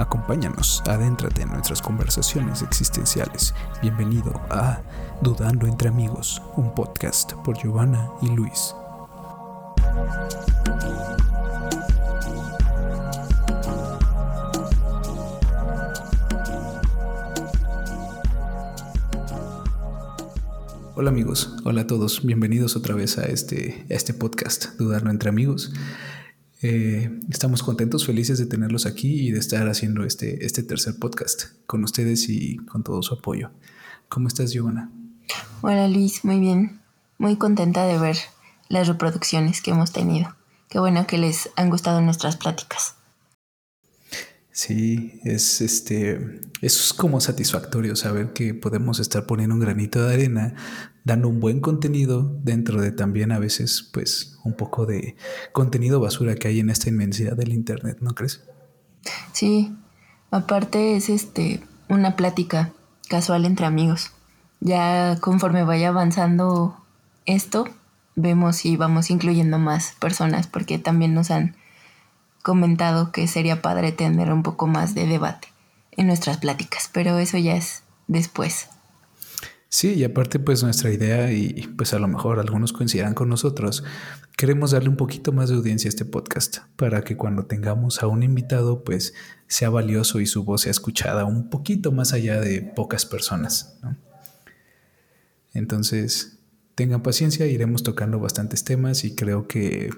[0.00, 3.54] Acompáñanos, adéntrate en nuestras conversaciones existenciales.
[3.82, 4.80] Bienvenido a
[5.20, 8.74] Dudando entre Amigos, un podcast por Giovanna y Luis.
[20.94, 25.28] Hola amigos, hola a todos, bienvenidos otra vez a este, a este podcast, Dudando entre
[25.28, 25.74] Amigos.
[26.62, 31.44] Eh, estamos contentos, felices de tenerlos aquí y de estar haciendo este, este tercer podcast
[31.66, 33.50] con ustedes y con todo su apoyo.
[34.08, 34.90] ¿Cómo estás, Giovanna?
[35.62, 36.80] Hola, Luis, muy bien.
[37.16, 38.16] Muy contenta de ver
[38.68, 40.36] las reproducciones que hemos tenido.
[40.68, 42.94] Qué bueno que les han gustado nuestras pláticas.
[44.52, 50.54] Sí, es este, es como satisfactorio saber que podemos estar poniendo un granito de arena,
[51.04, 55.16] dando un buen contenido dentro de también a veces, pues, un poco de
[55.52, 58.42] contenido basura que hay en esta inmensidad del internet, ¿no crees?
[59.32, 59.74] Sí,
[60.30, 62.72] aparte es este una plática
[63.08, 64.12] casual entre amigos.
[64.60, 66.76] Ya conforme vaya avanzando
[67.26, 67.66] esto,
[68.14, 71.56] vemos si vamos incluyendo más personas, porque también nos han
[72.42, 75.48] comentado que sería padre tener un poco más de debate
[75.92, 78.68] en nuestras pláticas, pero eso ya es después.
[79.72, 83.84] Sí, y aparte pues nuestra idea, y pues a lo mejor algunos coincidirán con nosotros,
[84.36, 88.08] queremos darle un poquito más de audiencia a este podcast para que cuando tengamos a
[88.08, 89.14] un invitado pues
[89.46, 93.78] sea valioso y su voz sea escuchada un poquito más allá de pocas personas.
[95.54, 96.40] Entonces,
[96.74, 99.90] tengan paciencia, iremos tocando bastantes temas y creo que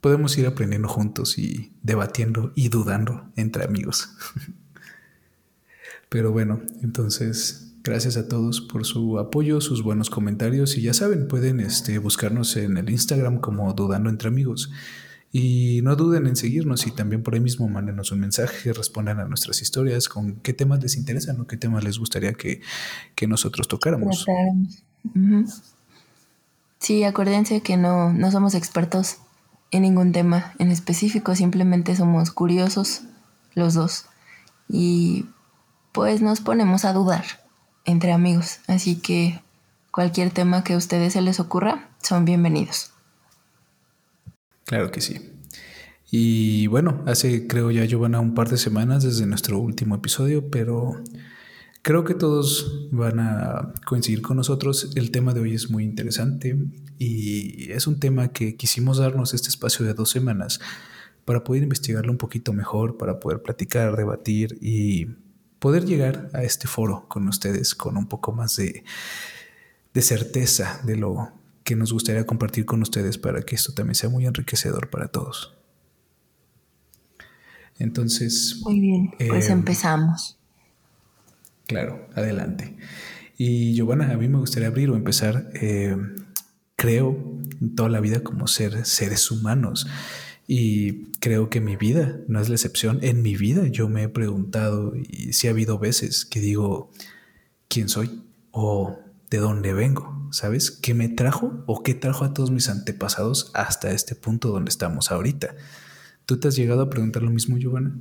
[0.00, 4.08] podemos ir aprendiendo juntos y debatiendo y dudando entre amigos.
[6.10, 11.28] Pero bueno, entonces gracias a todos por su apoyo, sus buenos comentarios y ya saben,
[11.28, 14.70] pueden este, buscarnos en el Instagram como Dudando entre Amigos.
[15.32, 19.26] Y no duden en seguirnos y también por ahí mismo mándenos un mensaje, respondan a
[19.26, 22.60] nuestras historias con qué temas les interesan o qué temas les gustaría que,
[23.14, 24.24] que nosotros tocáramos.
[26.78, 29.18] Sí, acuérdense que no, no somos expertos
[29.70, 33.02] en ningún tema en específico, simplemente somos curiosos
[33.54, 34.06] los dos
[34.68, 35.26] y
[35.92, 37.45] pues nos ponemos a dudar
[37.86, 39.40] entre amigos, así que
[39.90, 42.92] cualquier tema que a ustedes se les ocurra son bienvenidos.
[44.64, 45.32] Claro que sí.
[46.10, 51.02] Y bueno, hace creo ya Giovanna un par de semanas desde nuestro último episodio, pero
[51.86, 54.90] Creo que todos van a coincidir con nosotros.
[54.96, 56.58] El tema de hoy es muy interesante
[56.98, 60.58] y es un tema que quisimos darnos este espacio de dos semanas
[61.24, 65.10] para poder investigarlo un poquito mejor, para poder platicar, debatir y
[65.66, 68.84] poder llegar a este foro con ustedes con un poco más de,
[69.92, 71.32] de certeza de lo
[71.64, 75.56] que nos gustaría compartir con ustedes para que esto también sea muy enriquecedor para todos.
[77.80, 78.60] Entonces...
[78.62, 80.38] Muy bien, pues eh, empezamos.
[81.66, 82.76] Claro, adelante.
[83.36, 85.96] Y Giovanna, a mí me gustaría abrir o empezar, eh,
[86.76, 87.40] creo,
[87.74, 89.88] toda la vida como ser seres humanos.
[90.46, 93.00] Y creo que mi vida no es la excepción.
[93.02, 96.90] En mi vida yo me he preguntado y si ha habido veces que digo,
[97.68, 98.22] ¿quién soy?
[98.52, 98.98] ¿O
[99.30, 100.28] de dónde vengo?
[100.30, 100.70] ¿Sabes?
[100.70, 105.10] ¿Qué me trajo o qué trajo a todos mis antepasados hasta este punto donde estamos
[105.10, 105.54] ahorita?
[106.26, 107.96] ¿Tú te has llegado a preguntar lo mismo, Giovanna?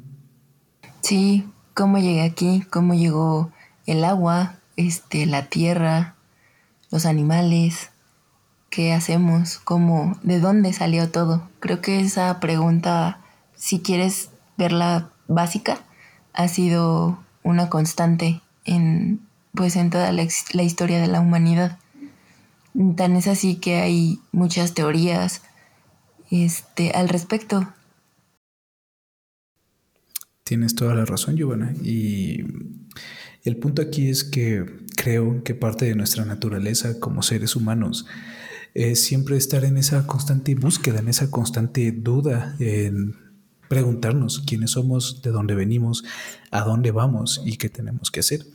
[1.01, 2.63] Sí, ¿cómo llegué aquí?
[2.69, 3.51] ¿Cómo llegó
[3.85, 6.15] el agua, este, la tierra,
[6.91, 7.89] los animales,
[8.75, 11.49] qué hacemos, cómo, de dónde salió todo.
[11.61, 13.21] Creo que esa pregunta,
[13.55, 15.79] si quieres verla básica,
[16.33, 19.21] ha sido una constante en,
[19.53, 21.79] pues, en toda la, la historia de la humanidad.
[22.97, 25.41] Tan es así que hay muchas teorías
[26.29, 27.73] este, al respecto.
[30.43, 31.73] Tienes toda la razón, Giovanna.
[31.81, 32.43] Y
[33.45, 34.65] el punto aquí es que
[34.97, 38.05] creo que parte de nuestra naturaleza como seres humanos
[38.75, 43.15] es siempre estar en esa constante búsqueda, en esa constante duda, en
[43.69, 46.03] preguntarnos quiénes somos, de dónde venimos,
[46.51, 48.45] a dónde vamos y qué tenemos que hacer.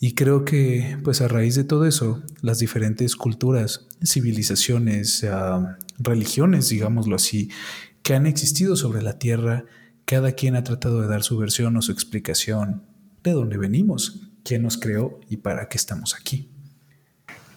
[0.00, 6.68] Y creo que, pues a raíz de todo eso, las diferentes culturas, civilizaciones, ah, religiones,
[6.68, 7.50] digámoslo así,
[8.02, 9.64] que han existido sobre la Tierra,
[10.06, 12.82] cada quien ha tratado de dar su versión o su explicación
[13.22, 16.50] de dónde venimos, quién nos creó y para qué estamos aquí.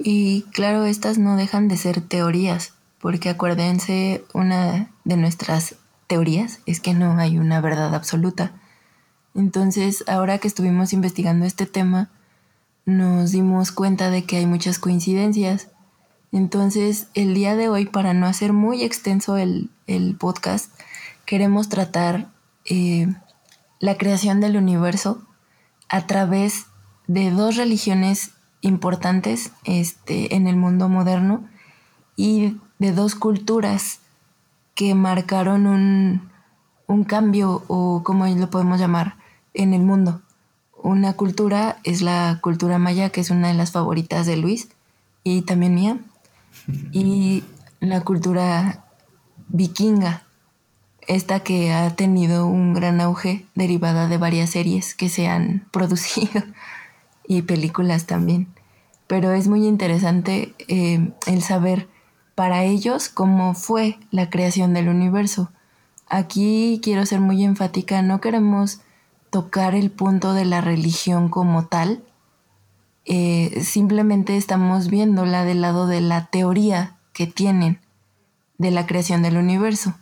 [0.05, 5.75] Y claro, estas no dejan de ser teorías, porque acuérdense, una de nuestras
[6.07, 8.51] teorías es que no hay una verdad absoluta.
[9.33, 12.09] Entonces, ahora que estuvimos investigando este tema,
[12.85, 15.69] nos dimos cuenta de que hay muchas coincidencias.
[16.33, 19.69] Entonces, el día de hoy, para no hacer muy extenso el,
[20.19, 20.69] podcast,
[21.25, 22.29] queremos tratar
[22.65, 23.07] eh,
[23.79, 25.23] la creación del universo
[25.87, 26.65] a través
[27.07, 28.32] de dos religiones
[28.63, 31.47] importantes este, en el mundo moderno
[32.15, 33.99] y de dos culturas
[34.73, 36.31] que marcaron un,
[36.87, 39.17] un cambio o como lo podemos llamar
[39.53, 40.21] en el mundo.
[40.81, 44.69] Una cultura es la cultura maya, que es una de las favoritas de Luis
[45.23, 45.97] y también mía.
[46.91, 47.43] Y
[47.79, 48.85] la cultura
[49.49, 50.23] vikinga,
[51.07, 56.43] esta que ha tenido un gran auge derivada de varias series que se han producido
[57.27, 58.47] y películas también.
[59.07, 61.87] Pero es muy interesante eh, el saber
[62.35, 65.51] para ellos cómo fue la creación del universo.
[66.07, 68.81] Aquí quiero ser muy enfática, no queremos
[69.29, 72.03] tocar el punto de la religión como tal,
[73.05, 77.79] eh, simplemente estamos viéndola del lado de la teoría que tienen
[78.57, 79.95] de la creación del universo.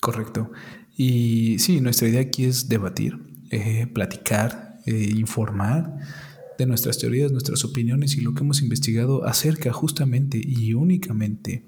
[0.00, 0.50] Correcto.
[0.96, 3.18] Y sí, nuestra idea aquí es debatir,
[3.50, 5.94] eh, platicar, informar
[6.66, 11.64] nuestras teorías, nuestras opiniones y lo que hemos investigado acerca justamente y únicamente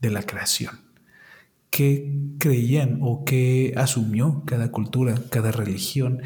[0.00, 0.80] de la creación.
[1.70, 6.22] ¿Qué creían o qué asumió cada cultura, cada religión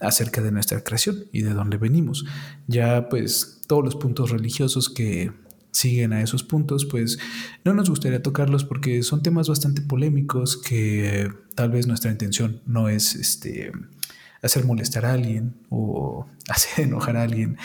[0.00, 2.26] acerca de nuestra creación y de dónde venimos?
[2.66, 5.32] Ya pues todos los puntos religiosos que
[5.72, 7.18] siguen a esos puntos, pues
[7.64, 12.88] no nos gustaría tocarlos porque son temas bastante polémicos que tal vez nuestra intención no
[12.88, 13.72] es este
[14.42, 17.56] hacer molestar a alguien o hacer enojar a alguien,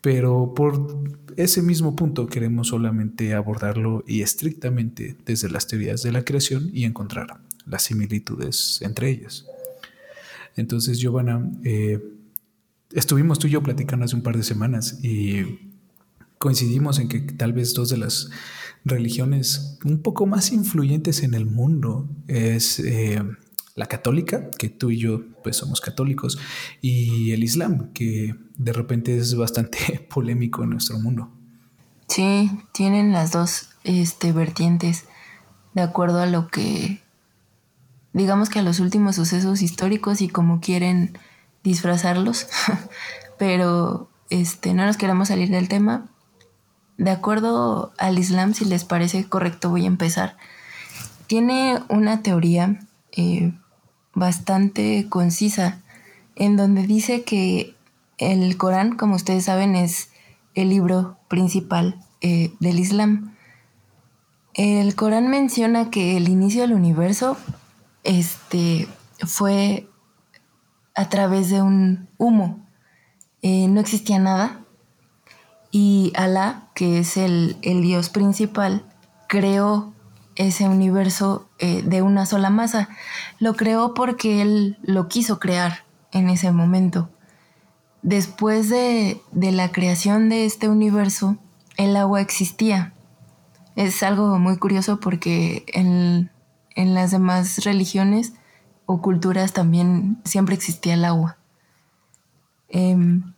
[0.00, 1.02] pero por
[1.36, 6.84] ese mismo punto queremos solamente abordarlo y estrictamente desde las teorías de la creación y
[6.84, 9.44] encontrar las similitudes entre ellas.
[10.56, 12.02] Entonces, Giovanna, eh,
[12.92, 15.58] estuvimos tú y yo platicando hace un par de semanas y
[16.38, 18.30] coincidimos en que tal vez dos de las
[18.84, 23.22] religiones un poco más influyentes en el mundo es eh,
[23.80, 26.38] la católica, que tú y yo pues somos católicos,
[26.82, 31.30] y el islam, que de repente es bastante polémico en nuestro mundo.
[32.06, 35.06] Sí, tienen las dos este, vertientes
[35.72, 37.00] de acuerdo a lo que,
[38.12, 41.18] digamos que a los últimos sucesos históricos y como quieren
[41.64, 42.48] disfrazarlos,
[43.38, 46.10] pero este, no nos queremos salir del tema.
[46.98, 50.36] De acuerdo al Islam, si les parece correcto, voy a empezar.
[51.28, 52.78] Tiene una teoría
[53.12, 53.52] eh,
[54.20, 55.80] bastante concisa
[56.36, 57.74] en donde dice que
[58.18, 60.10] el Corán, como ustedes saben, es
[60.54, 63.34] el libro principal eh, del Islam.
[64.54, 67.36] El Corán menciona que el inicio del universo
[68.04, 68.86] este,
[69.26, 69.88] fue
[70.94, 72.64] a través de un humo.
[73.42, 74.60] Eh, no existía nada,
[75.70, 78.84] y Alá, que es el, dios principal,
[79.28, 79.92] creó
[80.40, 82.88] ese universo eh, de una sola masa.
[83.38, 87.10] Lo creó porque él lo quiso crear en ese momento.
[88.02, 91.36] Después de, la creación de este universo,
[91.76, 92.94] el agua existía.
[93.76, 96.30] Es algo muy curioso porque en,
[96.74, 98.32] las demás religiones
[98.86, 101.36] o culturas también siempre existía el agua.
[102.70, 103.34] Em,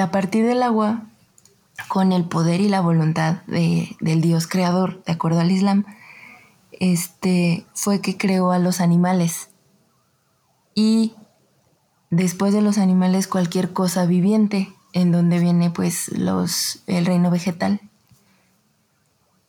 [0.00, 1.04] a partir del agua
[1.86, 5.86] con el poder y la voluntad del Dios creador, de acuerdo al Islam,
[6.80, 9.50] este, fue que creó a los animales.
[10.74, 11.14] Y
[12.10, 17.80] después de los animales cualquier cosa viviente, en donde viene pues los, el reino vegetal.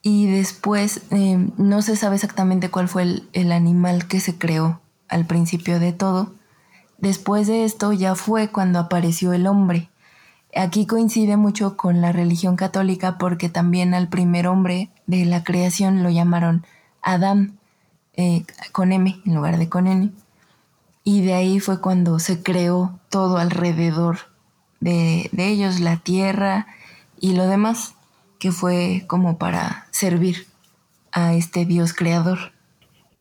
[0.04, 4.80] Y después eh, no se sabe exactamente cuál fue el, el animal que se creó
[5.10, 6.36] al principio de todo.
[7.00, 9.92] Después de esto ya fue cuando apareció el hombre
[10.54, 16.04] Aquí coincide mucho con la religión católica porque también al primer hombre de la creación
[16.04, 16.66] lo llamaron
[17.02, 17.58] Adán,
[18.14, 20.12] eh, con M en lugar de con N.
[21.04, 24.20] Y de ahí fue cuando se creó todo alrededor
[24.80, 26.68] de, ellos, la tierra
[27.20, 27.96] y lo demás,
[28.40, 30.48] que fue como para servir
[31.12, 32.54] a este Dios creador.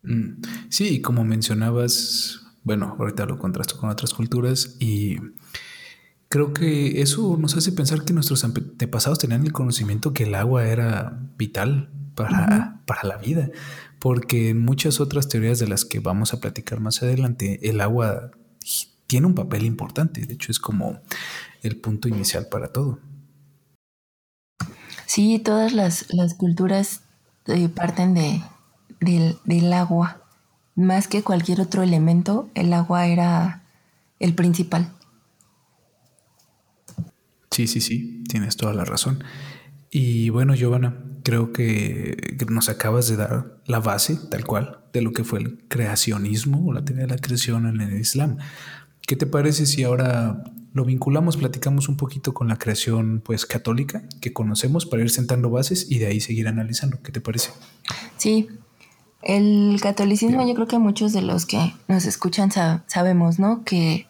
[0.03, 5.19] Mm, sí, como mencionabas, bueno, ahorita lo contrasto con otras culturas y
[6.31, 10.65] Creo que eso nos hace pensar que nuestros antepasados tenían el conocimiento que el agua
[10.65, 11.91] era vital
[12.29, 13.51] para, para la vida,
[13.99, 18.31] porque en muchas otras teorías de las que vamos a platicar más adelante, el agua
[19.07, 21.01] tiene un papel importante, de hecho es como
[21.63, 23.01] el punto inicial para todo.
[25.07, 27.03] Sí, todas las, culturas
[27.47, 28.41] eh, parten de,
[29.01, 30.23] del agua.
[30.77, 33.65] Más que cualquier otro elemento, el agua era
[34.21, 34.93] el principal.
[37.51, 39.25] Sí, sí, sí, tienes toda la razón.
[39.91, 45.13] Y bueno, Giovanna, creo que nos acabas de dar la base, tal cual, de lo
[45.13, 48.39] que fue el creacionismo o la teoría de la creación en el Islam.
[49.03, 54.05] ¿Qué te parece si ahora lo vinculamos, platicamos un poquito con la creación pues católica
[54.21, 57.03] que conocemos para ir sentando bases y de ahí seguir analizando?
[57.03, 57.51] ¿Qué te parece?
[58.17, 58.49] Sí,
[59.23, 62.51] el catolicismo yo creo que muchos de los que nos escuchan
[62.87, 63.65] sabemos, ¿no?
[63.65, 64.07] Que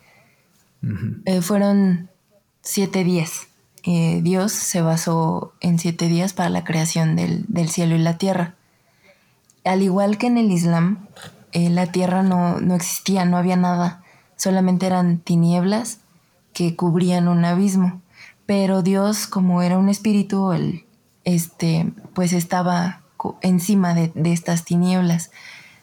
[1.25, 2.11] eh, fueron
[2.63, 3.49] siete días.
[3.85, 8.55] Eh, Dios se basó en siete días para la creación del, cielo y la tierra.
[9.65, 11.07] Al igual que en el Islam,
[11.53, 14.03] eh, la tierra no, existía, no había nada,
[14.37, 15.99] solamente eran tinieblas
[16.53, 18.03] que cubrían un abismo.
[18.47, 20.85] Pero Dios, como era un espíritu, el,
[21.25, 23.03] este, pues estaba
[23.43, 25.31] encima de, estas tinieblas.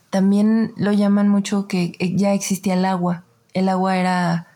[0.10, 3.24] También lo llaman mucho que eh, ya existía el agua.
[3.54, 4.48] El agua era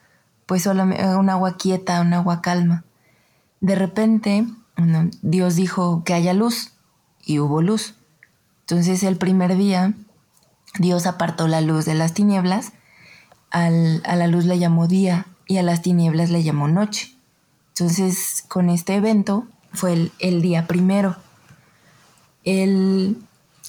[0.46, 2.84] pues solamente un agua quieta, un agua calma.
[3.62, 4.46] De repente
[5.22, 6.74] Dios dijo que haya luz
[7.24, 7.96] y hubo luz.
[8.62, 9.94] Entonces el primer día
[10.80, 12.74] Dios apartó la luz de las tinieblas,
[13.52, 17.16] a la luz le llamó día y a las tinieblas le llamó noche.
[17.70, 21.16] Entonces con este evento fue el, día primero.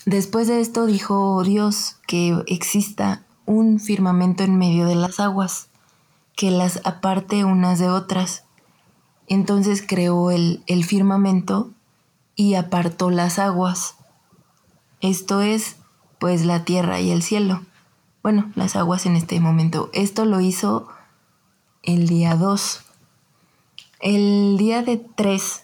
[0.05, 5.69] Después de esto dijo Dios que exista un firmamento en medio de las aguas,
[6.35, 8.45] que las aparte unas de otras.
[9.33, 11.71] Entonces creó el, firmamento
[12.37, 13.95] y apartó las aguas.
[15.01, 15.77] Esto es,
[16.19, 17.62] pues, la tierra y el cielo.
[18.23, 19.89] Bueno, las aguas en este momento.
[19.95, 20.87] Esto lo hizo
[21.83, 22.85] el día 2.
[24.01, 25.62] El día de 3,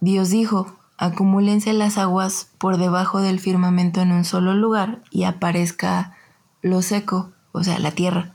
[0.00, 6.16] Dios dijo, acumúlense las aguas por debajo del firmamento en un solo lugar y aparezca
[6.62, 8.34] lo seco, o sea, la tierra.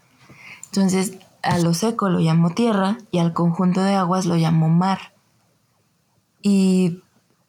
[0.68, 5.14] Entonces, a lo seco lo llamó tierra y al conjunto de aguas lo llamó mar.
[6.42, 7.02] Y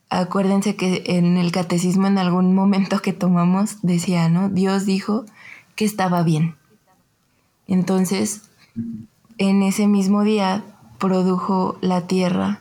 [0.08, 4.48] acuérdense que en el catecismo en algún momento que tomamos decía, ¿no?
[4.48, 5.24] Dios dijo
[5.76, 6.56] que estaba bien.
[7.66, 8.50] Entonces,
[9.38, 10.64] en ese mismo día
[10.98, 12.60] produjo la tierra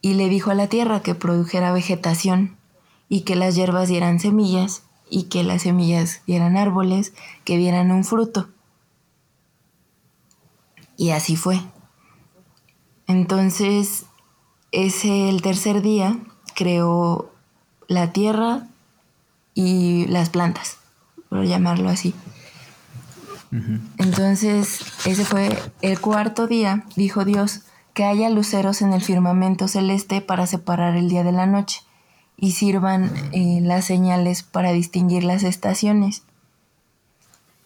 [0.00, 2.56] y le dijo a la tierra que produjera vegetación
[3.08, 7.12] y que las hierbas dieran semillas y que las semillas dieran árboles
[7.44, 8.48] que dieran un fruto.
[10.98, 11.62] Y así fue.
[13.06, 14.04] Entonces,
[14.72, 16.18] ese el tercer día
[16.54, 17.32] creó
[17.86, 18.66] la tierra
[19.54, 20.76] y las plantas,
[21.30, 22.14] por llamarlo así.
[23.96, 27.62] Entonces, ese fue el cuarto día, dijo Dios,
[27.94, 31.80] que haya luceros en el firmamento celeste para separar el día de la noche
[32.36, 36.24] y sirvan eh, las señales para distinguir las estaciones,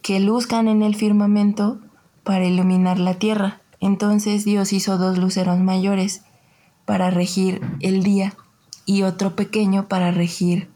[0.02, 1.80] que luzcan en el firmamento
[2.24, 3.60] para iluminar la tierra.
[3.80, 6.22] Entonces Dios hizo dos luceros mayores
[6.84, 8.34] para regir el día
[8.86, 10.68] y otro pequeño para regir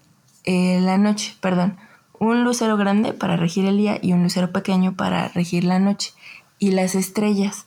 [0.45, 1.77] eh, la noche, perdón,
[2.19, 6.13] un lucero grande para regir el día y un lucero pequeño para regir la noche
[6.59, 7.67] y las estrellas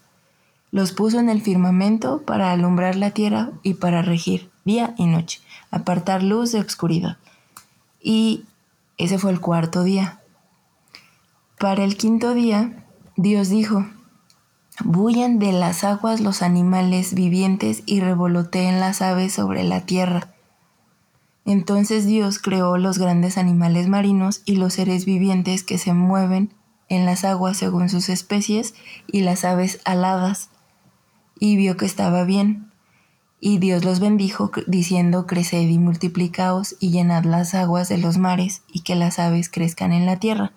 [0.72, 5.42] los puso en el firmamento para alumbrar la tierra y para regir día y noche,
[5.72, 7.18] apartar luz de oscuridad.
[8.02, 8.46] Y
[8.98, 10.20] ese fue el cuarto día.
[11.58, 12.86] Para el quinto día,
[13.22, 13.86] Dios dijo,
[14.82, 20.34] Bullan de las aguas los animales vivientes y revoloteen las aves sobre la tierra.
[21.44, 26.54] Entonces Dios creó los grandes animales marinos y los seres vivientes que se mueven
[26.88, 28.74] en las aguas según sus especies
[29.06, 30.50] y las aves aladas
[31.38, 32.72] y vio que estaba bien.
[33.42, 38.62] Y Dios los bendijo, diciendo, Creced y multiplicaos y llenad las aguas de los mares,
[38.72, 40.54] y que las aves crezcan en la tierra.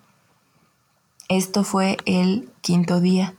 [1.29, 3.35] Esto fue el quinto día.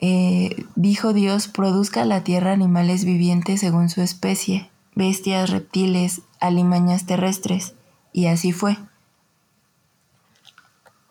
[0.00, 7.74] Eh, dijo Dios, produzca la tierra animales vivientes según su especie, bestias, reptiles, alimañas terrestres,
[8.12, 8.76] y así fue.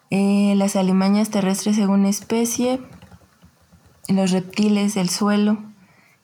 [0.10, 2.80] Eh, las alimañas terrestres según especie,
[4.08, 5.58] los reptiles del suelo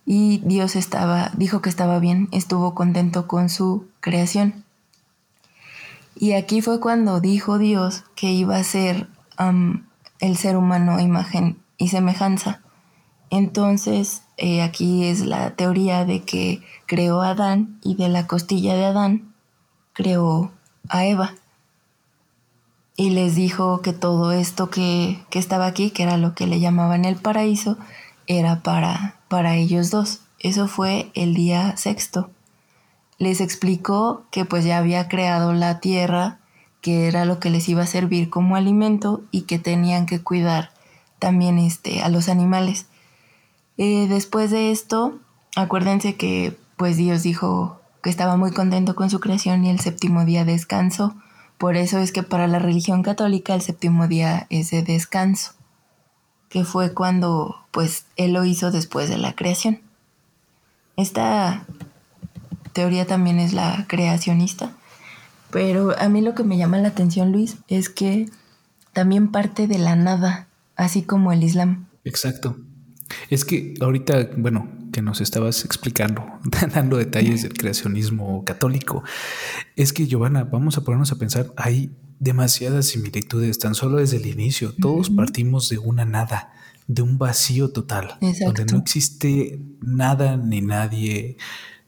[0.05, 4.63] y Dios estaba, dijo que estaba bien, estuvo contento con su creación.
[6.15, 9.07] Y aquí fue cuando dijo Dios que iba a ser
[10.19, 12.61] el ser humano imagen y semejanza.
[13.29, 18.75] Entonces, eh, aquí es la teoría de que creó a Adán y de la costilla
[18.75, 19.33] de Adán
[19.93, 20.51] creó
[20.87, 21.33] a Eva
[22.99, 27.05] y les dijo que todo esto que, estaba aquí, que era lo que le llamaban
[27.05, 27.77] el paraíso,
[28.27, 30.19] era para, para ellos dos.
[30.37, 32.29] Eso fue el día sexto.
[33.17, 36.38] Les explicó que pues ya había creado la tierra,
[36.81, 40.71] que era lo que les iba a servir como alimento y que tenían que cuidar
[41.19, 42.87] también este, a los animales.
[43.77, 45.19] Eh, después de esto,
[45.55, 50.25] acuérdense que pues Dios dijo que estaba muy contento con su creación y el séptimo
[50.25, 51.15] día descanso.
[51.57, 55.51] Por eso es que para la religión católica el séptimo día es de descanso,
[56.47, 59.81] que fue cuando pues él lo hizo después de la creación.
[60.95, 61.65] Esta
[62.71, 64.71] teoría también es la creacionista,
[65.51, 68.29] pero a mí lo que me llama la atención, Luis, es que
[68.93, 71.87] también parte de la nada, así como el Islam.
[72.03, 72.57] Exacto.
[73.29, 76.25] Es que ahorita, bueno, que nos estabas explicando,
[76.73, 79.03] dando detalles del creacionismo católico,
[79.75, 84.25] es que Giovanna, vamos a ponernos a pensar, hay demasiadas similitudes, tan solo desde el
[84.25, 86.51] inicio, todos partimos de una nada,
[86.87, 91.37] de un vacío total, donde no existe nada ni nadie,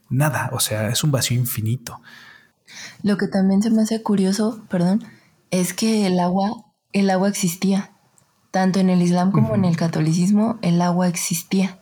[0.10, 2.01] nada, o sea, es un vacío infinito.
[3.04, 5.04] Lo que también se me hace curioso, perdón,
[5.50, 7.92] es que el agua, el agua existía.
[8.51, 11.80] Tanto en el Islam como en el catolicismo, el agua existía.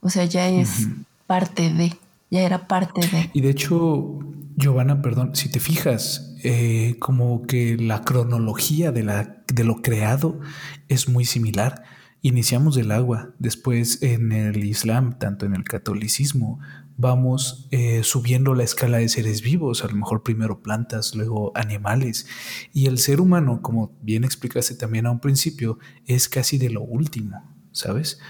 [0.00, 0.88] O sea, ya es
[1.28, 1.96] parte de,
[2.30, 3.30] ya era parte de.
[3.32, 4.18] Y de hecho,
[4.56, 10.40] Giovanna, perdón, si te fijas, eh, como que la cronología de, la, de lo creado
[10.88, 11.84] es muy similar.
[12.20, 16.58] Iniciamos del agua, después en el Islam, tanto en el catolicismo,
[17.02, 22.26] vamos eh, subiendo la escala de seres vivos, a lo mejor primero plantas, luego animales.
[22.72, 26.80] Y el ser humano, como bien explicaste también a un principio, es casi de lo
[26.80, 27.42] último,
[27.72, 28.20] ¿sabes?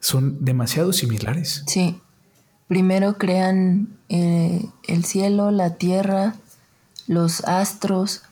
[0.00, 1.62] Son demasiado similares.
[1.66, 2.00] Sí.
[2.68, 6.36] Primero crean eh, el cielo, la tierra,
[7.06, 8.22] los astros,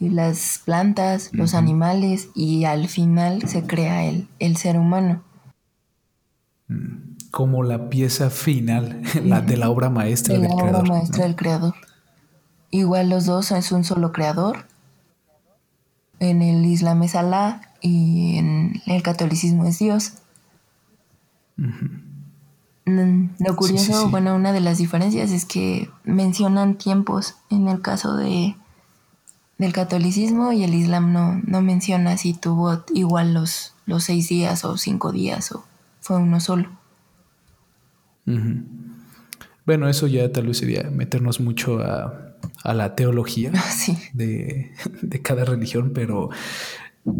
[0.00, 5.22] las plantas, los animales y al final se crea el, el ser humano.
[6.66, 11.24] Mm como la pieza final la de la obra maestra de del la obra maestra
[11.24, 11.74] del creador.
[12.70, 14.66] Igual los dos es un solo creador.
[16.18, 20.12] En el Islam es Alá y en el catolicismo es Dios.
[21.56, 28.16] Mm, lo curioso, bueno, una de las diferencias es que mencionan tiempos en el caso
[28.16, 28.56] de
[29.58, 34.64] del catolicismo y el Islam no, no menciona si tuvo igual los, los seis días
[34.64, 35.64] o cinco días o
[36.00, 36.79] fue uno solo.
[39.66, 42.26] Bueno, eso ya tal vez sería meternos mucho a,
[42.64, 43.52] la teología
[44.14, 44.72] de,
[45.22, 46.30] cada religión, pero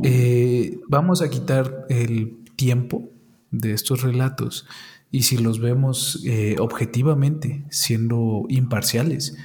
[0.03, 3.09] eh, vamos a quitar el tiempo
[3.51, 4.67] de estos relatos.
[5.11, 9.37] Y si los vemos eh, objetivamente, siendo imparciales,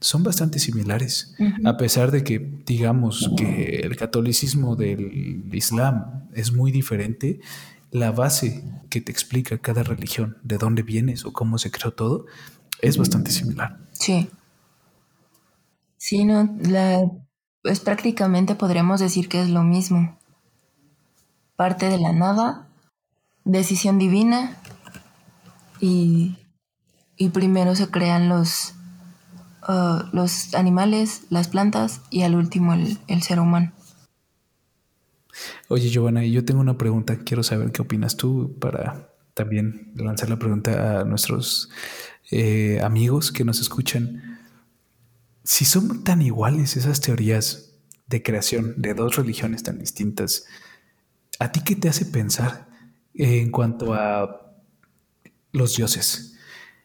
[0.00, 6.72] son bastante similares, a pesar de que digamos que el catolicismo del Islam es muy
[6.72, 7.38] diferente
[7.92, 12.24] la base que te explica cada religión, de dónde vienes o cómo se creó todo,
[12.80, 13.78] es bastante similar.
[13.92, 14.30] Sí.
[15.98, 17.02] Sí, no, la,
[17.62, 20.18] pues prácticamente podríamos decir que es lo mismo.
[21.54, 22.66] Parte de la nada,
[23.44, 24.56] decisión divina
[25.78, 26.38] y,
[27.16, 28.72] y primero se crean los,
[29.68, 33.72] uh, los animales, las plantas y al último el ser humano.
[35.68, 37.18] Oye, Giovanna, yo tengo una pregunta.
[37.18, 41.70] Quiero saber qué opinas tú para también lanzar la pregunta a nuestros
[42.30, 44.40] eh, amigos que nos escuchan.
[45.44, 47.74] Si son tan iguales esas teorías
[48.06, 50.46] de creación de dos religiones tan distintas,
[51.38, 52.68] ¿a ti qué te hace pensar
[53.14, 54.54] en cuanto a
[55.52, 56.36] los dioses?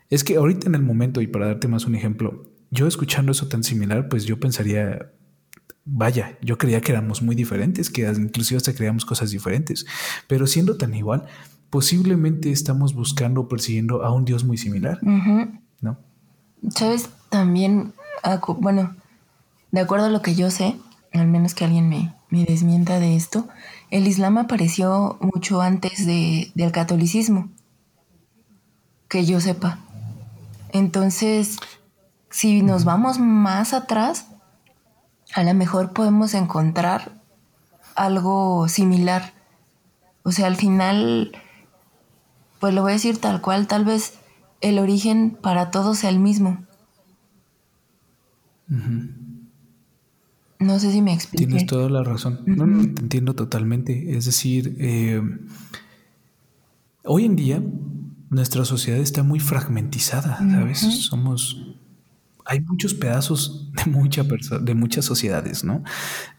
[0.10, 3.48] Es que ahorita en el momento, y para darte más un ejemplo, yo escuchando eso
[3.48, 5.12] tan similar, pues yo pensaría,
[5.88, 9.86] vaya, yo creía que éramos muy diferentes, que inclusive hasta creíamos cosas diferentes,
[10.28, 11.26] pero siendo tan igual,
[11.69, 15.00] posiblemente estamos buscando o persiguiendo a un Dios muy similar,
[15.82, 15.97] ¿no?
[16.69, 17.93] Sabes, también,
[18.60, 18.95] bueno,
[19.71, 20.76] de acuerdo a lo que yo sé,
[21.13, 23.47] al menos que alguien me, me desmienta de esto,
[23.89, 27.50] el Islam apareció mucho antes de, del catolicismo,
[29.08, 29.80] que yo sepa.
[30.73, 31.58] Entonces,
[32.30, 34.28] si nos vamos más atrás,
[35.38, 37.21] a lo mejor podemos encontrar
[37.95, 39.34] algo similar.
[40.23, 41.32] O sea, al final,
[42.60, 44.15] pues lo voy a decir tal cual, tal vez
[44.62, 46.65] el origen para todos sea el mismo.
[50.58, 51.45] No sé si me explico.
[51.45, 52.39] Tienes toda la razón.
[52.47, 54.17] No, no, te entiendo totalmente.
[54.17, 55.21] Es decir, eh,
[57.04, 57.62] hoy en día
[58.32, 60.80] nuestra sociedad está muy fragmentizada, ¿sabes?
[60.80, 61.77] Somos
[62.48, 65.84] hay muchos pedazos de, mucha de muchas sociedades, ¿no?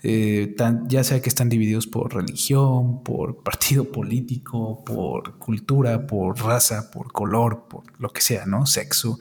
[0.03, 6.90] Eh, ya sea que están divididos por religión, por partido político, por cultura, por raza,
[6.90, 8.66] por color, por lo que sea, ¿no?
[8.66, 9.18] Sexo.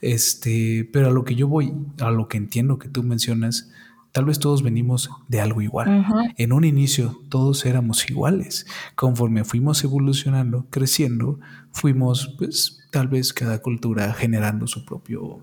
[0.00, 3.70] Este, pero a lo que yo voy, a lo que entiendo que tú mencionas,
[4.12, 6.04] Tal vez todos venimos de algo igual.
[6.36, 8.66] En un inicio todos éramos iguales.
[8.96, 11.38] Conforme fuimos evolucionando, creciendo,
[11.70, 15.38] fuimos, pues, tal vez cada cultura generando su propio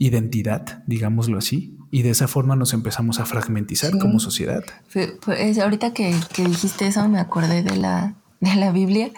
[0.00, 4.64] identidad, digámoslo así, y de esa forma nos empezamos a fragmentizar como sociedad.
[4.92, 9.10] Pues, ahorita que, dijiste eso me acordé de la, de la Biblia,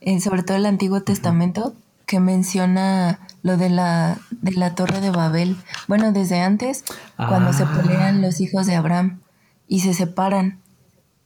[0.00, 1.74] eh, sobre todo el Antiguo Testamento,
[2.06, 5.56] que menciona lo de la, de la torre de Babel.
[5.88, 6.84] Bueno, desde antes,
[7.16, 7.72] cuando se ah.
[7.76, 9.20] pelean los hijos de Abraham
[9.66, 10.60] y se separan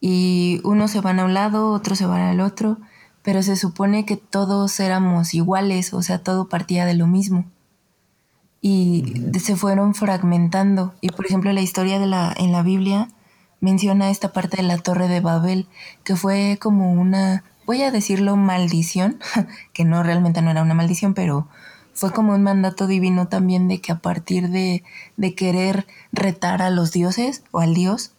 [0.01, 2.79] y unos se van a un lado, otros se van al otro,
[3.21, 7.45] pero se supone que todos éramos iguales, o sea, todo partía de lo mismo.
[8.67, 10.95] Y se fueron fragmentando.
[10.99, 13.09] Y por ejemplo, la historia de la, en la Biblia
[13.59, 15.67] menciona esta parte de la torre de Babel,
[16.03, 19.19] que fue como una voy a decirlo maldición,
[19.73, 21.47] que no realmente no era una maldición, pero
[21.93, 24.83] fue como un mandato divino también de que a partir de,
[25.15, 28.13] de querer retar a los dioses o al dios,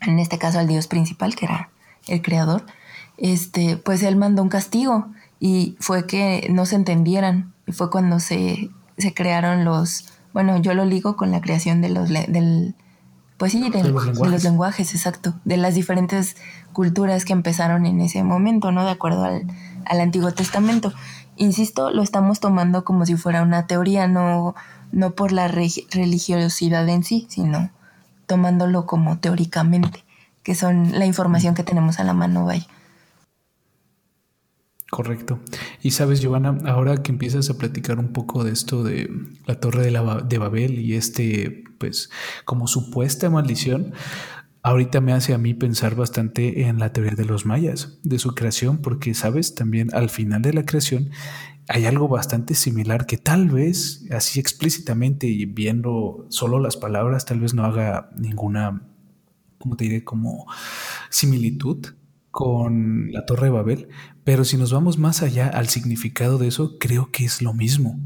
[0.00, 1.68] en este caso al dios principal, que era
[2.06, 2.64] el creador,
[3.18, 5.08] este, pues él mandó un castigo
[5.38, 7.52] y fue que no se entendieran.
[7.66, 11.88] Y fue cuando se, se crearon los, bueno, yo lo ligo con la creación de
[11.88, 12.74] los, del,
[13.36, 16.36] pues sí, de, los lenguajes, exacto, de las diferentes
[16.72, 18.84] culturas que empezaron en ese momento, ¿no?
[18.84, 19.46] De acuerdo al,
[20.00, 20.92] Antiguo Testamento.
[21.36, 24.54] Insisto, lo estamos tomando como si fuera una teoría, no,
[24.90, 27.70] no por la religiosidad en sí, sino
[28.26, 30.04] tomándolo como teóricamente,
[30.42, 32.66] que son la información que tenemos a la mano, vaya.
[34.90, 35.40] Correcto.
[35.82, 39.10] Y sabes, Giovanna, ahora que empiezas a platicar un poco de esto de
[39.44, 42.10] la Torre de, la, Babel y este, pues,
[42.44, 43.92] como supuesta maldición,
[44.62, 48.34] ahorita me hace a mí pensar bastante en la teoría de los mayas, de su
[48.34, 51.10] creación, porque, sabes, también al final de la creación
[51.68, 57.40] hay algo bastante similar que tal vez, así explícitamente y viendo solo las palabras, tal
[57.40, 58.82] vez no haga ninguna,
[59.58, 60.04] ¿cómo te diré?
[60.04, 60.46] Como
[61.10, 61.86] similitud
[62.36, 63.88] con la Torre de Babel,
[64.22, 67.98] pero si nos vamos más allá al significado de eso, creo que es lo mismo.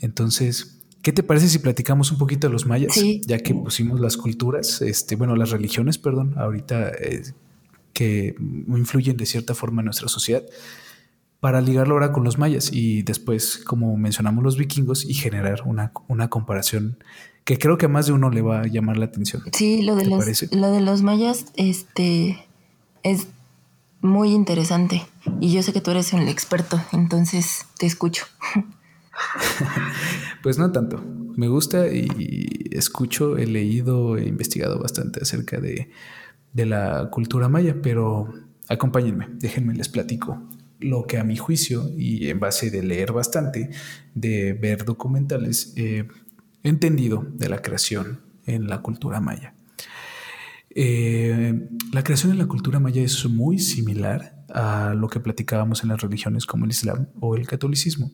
[0.00, 2.92] Entonces, ¿qué te parece si platicamos un poquito de los mayas?
[3.24, 7.22] Ya que pusimos las culturas, este, bueno, las religiones, perdón, ahorita eh,
[7.92, 8.34] que
[8.66, 10.42] influyen de cierta forma en nuestra sociedad,
[11.38, 15.92] para ligarlo ahora con los mayas y después, como mencionamos los vikingos, y generar una,
[16.08, 16.98] una comparación
[17.44, 19.44] que creo que a más de uno le va a llamar la atención.
[19.52, 22.44] Sí, lo de, los, lo de los mayas, este,
[23.04, 23.28] es
[24.02, 25.06] muy interesante.
[25.40, 28.26] Y yo sé que tú eres el experto, entonces te escucho.
[30.42, 31.02] pues no tanto.
[31.36, 35.90] Me gusta y escucho, he leído, he investigado bastante acerca de,
[36.52, 38.34] de la cultura maya, pero
[38.68, 40.42] acompáñenme, déjenme les platico
[40.82, 43.70] lo que a mi juicio y en base de leer bastante,
[44.14, 46.08] de ver documentales, he
[46.62, 49.54] entendido de la creación en la cultura maya.
[50.74, 55.90] Eh, la creación en la cultura maya es muy similar a lo que platicábamos en
[55.90, 58.12] las religiones como el Islam o el catolicismo.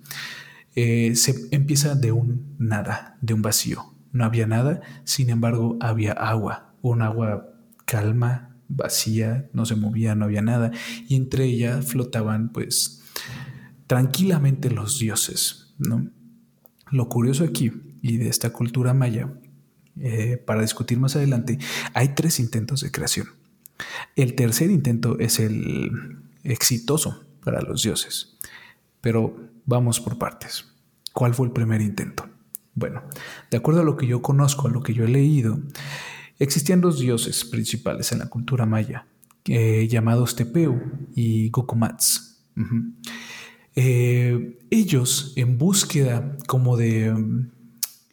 [0.75, 3.95] Eh, se empieza de un nada, de un vacío.
[4.13, 7.49] No había nada, sin embargo había agua, un agua
[7.85, 10.71] calma, vacía, no se movía, no había nada,
[11.09, 13.03] y entre ella flotaban pues
[13.87, 15.75] tranquilamente los dioses.
[15.79, 16.11] ¿no?
[16.91, 19.33] Lo curioso aquí y de esta cultura maya
[20.01, 21.59] eh, para discutir más adelante,
[21.95, 23.29] hay tres intentos de creación.
[24.17, 28.37] El tercer intento es el exitoso para los dioses.
[29.01, 30.67] Pero vamos por partes.
[31.13, 32.29] ¿Cuál fue el primer intento?
[32.75, 33.03] Bueno,
[33.51, 35.61] de acuerdo a lo que yo conozco, a lo que yo he leído,
[36.39, 39.07] existían dos dioses principales en la cultura maya,
[39.45, 40.81] eh, llamados Tepeu
[41.15, 42.45] y Gokumats.
[43.75, 47.15] Eh, ellos, en búsqueda como de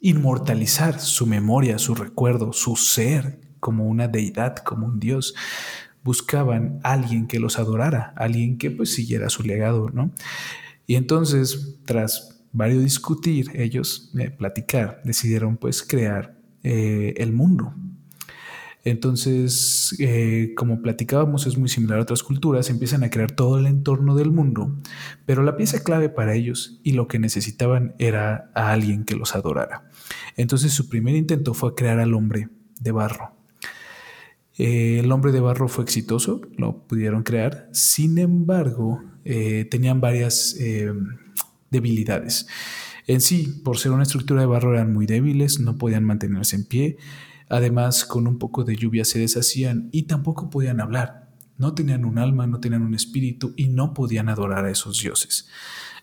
[0.00, 5.34] inmortalizar su memoria, su recuerdo, su ser como una deidad, como un dios.
[6.02, 10.12] Buscaban alguien que los adorara, alguien que pues siguiera su legado, ¿no?
[10.86, 17.74] Y entonces, tras varios discutir, ellos, eh, platicar, decidieron pues crear eh, el mundo,
[18.86, 23.66] entonces, eh, como platicábamos, es muy similar a otras culturas, empiezan a crear todo el
[23.66, 24.76] entorno del mundo,
[25.24, 29.34] pero la pieza clave para ellos y lo que necesitaban era a alguien que los
[29.34, 29.90] adorara.
[30.36, 33.32] Entonces su primer intento fue crear al hombre de barro.
[34.56, 40.56] Eh, el hombre de barro fue exitoso, lo pudieron crear, sin embargo, eh, tenían varias
[41.72, 42.46] debilidades.
[43.08, 46.64] En sí, por ser una estructura de barro, eran muy débiles, no podían mantenerse en
[46.64, 46.98] pie,
[47.48, 51.24] Además, con un poco de lluvia se deshacían y tampoco podían hablar.
[51.58, 55.48] no tenían un alma, no tenían un espíritu y no podían adorar a esos dioses.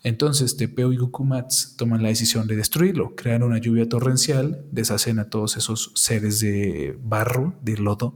[0.04, 5.30] Entonces Tepeo y Gukumats toman la decisión de destruirlo, crean una lluvia torrencial, deshacen a
[5.30, 8.16] todos esos seres de barro, de lodo,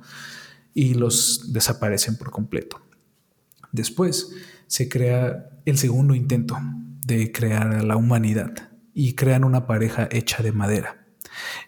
[0.74, 2.82] y los desaparecen por completo.
[3.72, 4.32] Después
[4.68, 6.58] se crea el segundo intento
[7.06, 10.97] de crear a la humanidad y crean una pareja hecha de madera,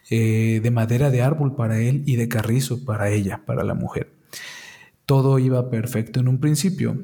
[0.10, 4.12] eh, de madera de árbol para él y de carrizo para ella, para la mujer.
[5.06, 7.04] Todo iba perfecto en un principio.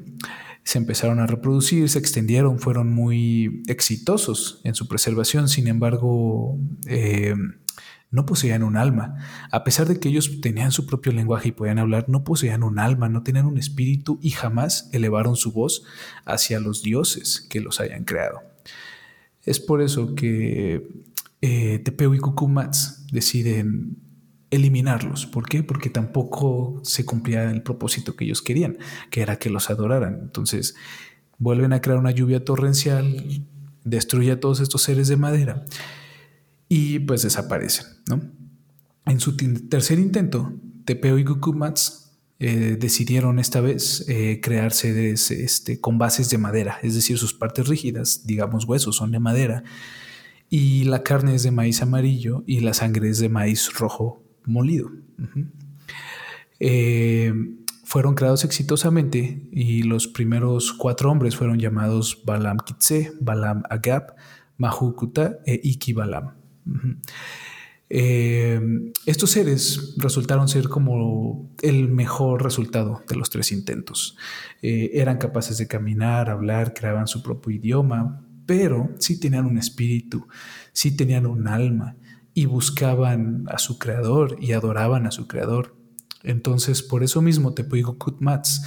[0.62, 7.34] Se empezaron a reproducir, se extendieron, fueron muy exitosos en su preservación, sin embargo, eh,
[8.10, 9.16] no poseían un alma.
[9.50, 12.78] A pesar de que ellos tenían su propio lenguaje y podían hablar, no poseían un
[12.78, 15.84] alma, no tenían un espíritu y jamás elevaron su voz
[16.24, 18.42] hacia los dioses que los hayan creado.
[19.42, 20.88] Es por eso que
[21.46, 23.98] eh, y Cucumats deciden
[24.50, 25.26] eliminarlos.
[25.26, 25.62] ¿Por qué?
[25.62, 28.78] Porque tampoco se cumplía el propósito que ellos querían,
[29.10, 30.18] que era que los adoraran.
[30.22, 30.74] Entonces
[31.38, 33.44] vuelven a crear una lluvia torrencial,
[33.84, 35.64] destruye a todos estos seres de madera
[36.68, 37.86] y pues desaparecen.
[38.08, 38.22] ¿no?
[39.06, 40.52] En su tercer intento,
[40.84, 46.94] Tepeo y Gukumats eh, decidieron esta vez eh, crearse este, con bases de madera, es
[46.94, 49.64] decir, sus partes rígidas, digamos huesos, son de madera,
[50.48, 54.90] y la carne es de maíz amarillo y la sangre es de maíz rojo molido.
[56.60, 57.32] Eh,
[57.84, 64.16] fueron creados exitosamente y los primeros cuatro hombres fueron llamados Balam Kitse, Balam Agap,
[64.56, 66.34] Mahukuta e Iki Balam.
[67.88, 68.60] Eh,
[69.06, 74.16] estos seres resultaron ser como el mejor resultado de los tres intentos.
[74.62, 80.26] Eh, eran capaces de caminar, hablar, creaban su propio idioma, pero sí tenían un espíritu,
[80.72, 81.96] sí tenían un alma
[82.32, 85.76] y buscaban a su creador y adoraban a su creador.
[86.22, 88.62] Entonces, por eso mismo Tepuigo Kutmats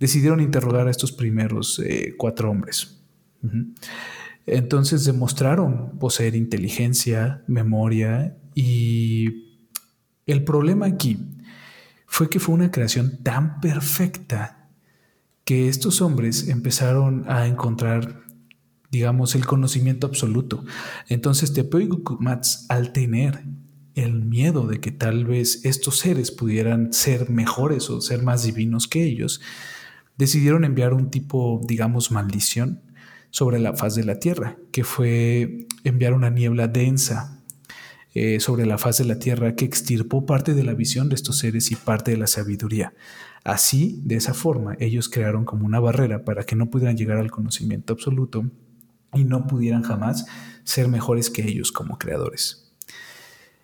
[0.00, 3.02] decidieron interrogar a estos primeros eh, cuatro hombres.
[4.46, 9.44] Entonces demostraron poseer inteligencia, memoria y
[10.26, 11.18] el problema aquí
[12.06, 14.70] fue que fue una creación tan perfecta
[15.44, 18.22] que estos hombres empezaron a encontrar
[18.90, 20.64] digamos, el conocimiento absoluto.
[21.08, 23.44] Entonces Gukumats, al tener
[23.94, 28.86] el miedo de que tal vez estos seres pudieran ser mejores o ser más divinos
[28.86, 29.40] que ellos,
[30.16, 32.82] decidieron enviar un tipo, digamos, maldición
[33.30, 37.42] sobre la faz de la tierra, que fue enviar una niebla densa
[38.14, 41.38] eh, sobre la faz de la tierra que extirpó parte de la visión de estos
[41.38, 42.94] seres y parte de la sabiduría.
[43.44, 47.30] Así, de esa forma, ellos crearon como una barrera para que no pudieran llegar al
[47.30, 48.50] conocimiento absoluto
[49.14, 50.26] y no pudieran jamás
[50.64, 52.68] ser mejores que ellos como creadores.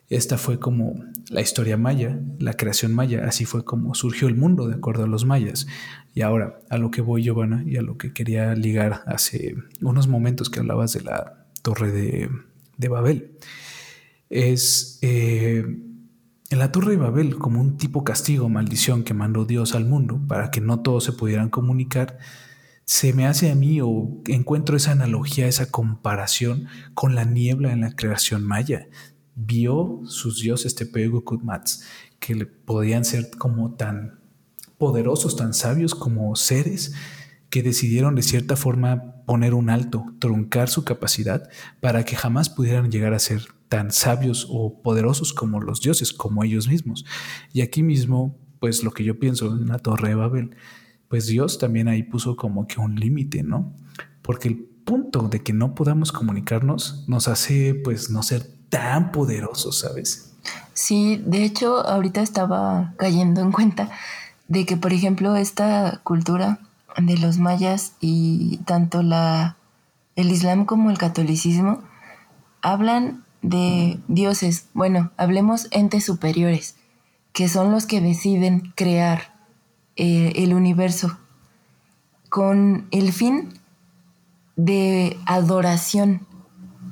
[0.08, 4.68] Esta fue como la historia maya, la creación maya, así fue como surgió el mundo
[4.68, 5.66] de acuerdo a los mayas.
[6.14, 10.06] Y ahora, a lo que voy, Giovanna, y a lo que quería ligar hace unos
[10.06, 13.38] momentos que hablabas de la torre de, Babel,
[14.28, 15.64] es eh,
[16.50, 20.20] en la torre de Babel como un tipo castigo, maldición que mandó Dios al mundo
[20.28, 22.18] para que no todos se pudieran comunicar,
[22.84, 27.80] se me hace a mí o encuentro esa analogía, esa comparación con la niebla en
[27.80, 28.88] la creación maya.
[29.34, 31.84] Vio sus dioses Tepego Kutmats
[32.20, 34.20] que podían ser como tan
[34.78, 36.94] poderosos, tan sabios como seres
[37.50, 41.48] que decidieron de cierta forma poner un alto, truncar su capacidad
[41.80, 46.44] para que jamás pudieran llegar a ser tan sabios o poderosos como los dioses, como
[46.44, 47.04] ellos mismos.
[47.52, 50.56] Y aquí mismo, pues lo que yo pienso en la Torre de Babel
[51.08, 53.72] pues Dios también ahí puso como que un límite, ¿no?
[54.22, 59.78] Porque el punto de que no podamos comunicarnos nos hace pues no ser tan poderosos,
[59.80, 60.34] ¿sabes?
[60.72, 63.90] Sí, de hecho ahorita estaba cayendo en cuenta
[64.48, 66.58] de que por ejemplo esta cultura
[66.98, 69.56] de los mayas y tanto la
[70.16, 71.82] el islam como el catolicismo
[72.62, 76.76] hablan de dioses, bueno, hablemos entes superiores,
[77.32, 79.33] que son los que deciden crear
[79.96, 81.16] eh, el universo
[82.28, 83.50] con el fin
[84.56, 86.26] de adoración,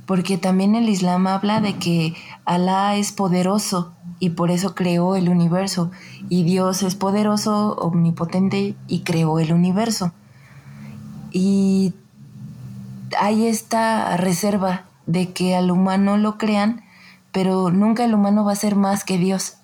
[0.07, 5.29] porque también el Islam habla de que Alá es poderoso y por eso creó el
[5.29, 5.91] universo,
[6.29, 10.13] y Dios es poderoso, omnipotente y creó el universo.
[11.33, 11.95] Y
[13.19, 16.85] hay esta reserva de que al humano lo crean,
[17.33, 19.57] pero nunca el humano va a ser más que Dios.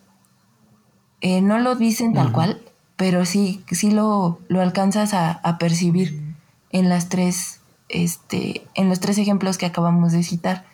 [1.20, 2.60] Eh, no lo dicen tal cual,
[2.98, 6.20] pero sí, sí lo, lo alcanzas a, percibir
[6.70, 10.64] en las tres, este, en los tres ejemplos que acabamos de citar.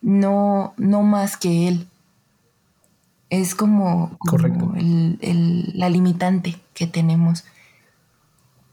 [0.00, 1.88] No, no más que él.
[3.28, 4.72] Es como, Correcto.
[4.76, 7.44] la limitante que tenemos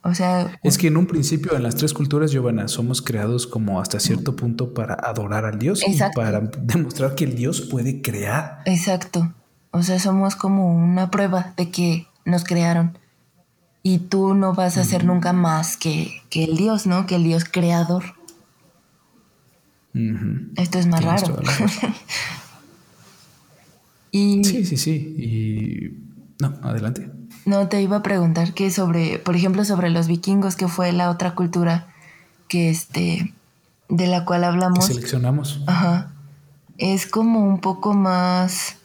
[0.04, 0.60] O sea...
[0.62, 4.36] Es que en un principio en las tres culturas, Giovanna, somos creados como hasta cierto
[4.36, 8.62] punto para adorar al Dios y para demostrar que el Dios puede crear.
[8.66, 9.34] Exacto.
[9.72, 12.98] O sea, somos como una prueba de que nos crearon.
[13.82, 17.06] Y tú no vas a ser nunca más que, el Dios, ¿no?
[17.06, 18.04] Que el Dios creador.
[20.56, 21.42] Esto es más raro.
[24.12, 24.44] y...
[24.44, 24.92] Sí, sí, sí.
[24.92, 26.10] Y...
[26.42, 27.10] No, adelante.
[27.46, 31.10] No, te iba a preguntar que sobre, por ejemplo, sobre los vikingos, que fue la
[31.10, 31.88] otra cultura
[32.48, 33.34] que este,
[33.88, 34.86] de la cual hablamos.
[34.86, 35.64] seleccionamos.
[35.68, 36.12] Ajá.
[36.78, 38.78] Es como un poco más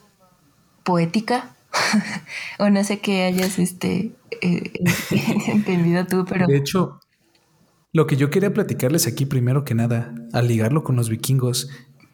[0.83, 1.54] poética.
[2.59, 4.11] o no sé qué hayas este,
[4.41, 4.73] eh,
[5.47, 6.47] entendido tú, pero.
[6.47, 6.99] De hecho,
[7.91, 11.69] lo que yo quería platicarles aquí, primero que nada, al ligarlo con los vikingos,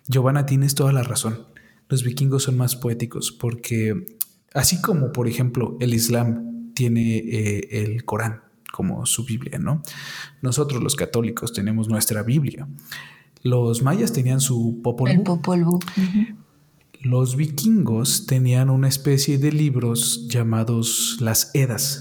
[0.08, 1.47] Giovanna, tienes toda la razón.
[1.89, 4.06] Los vikingos son más poéticos porque
[4.54, 9.82] Así como, por ejemplo, el Islam tiene eh, el Corán como su Biblia, ¿no?
[10.41, 12.67] Nosotros los católicos tenemos nuestra Biblia.
[13.43, 15.24] Los mayas tenían su Popol Vuh.
[15.24, 15.80] Popol Vuh.
[17.02, 22.00] Los vikingos tenían una especie de libros llamados las Edas.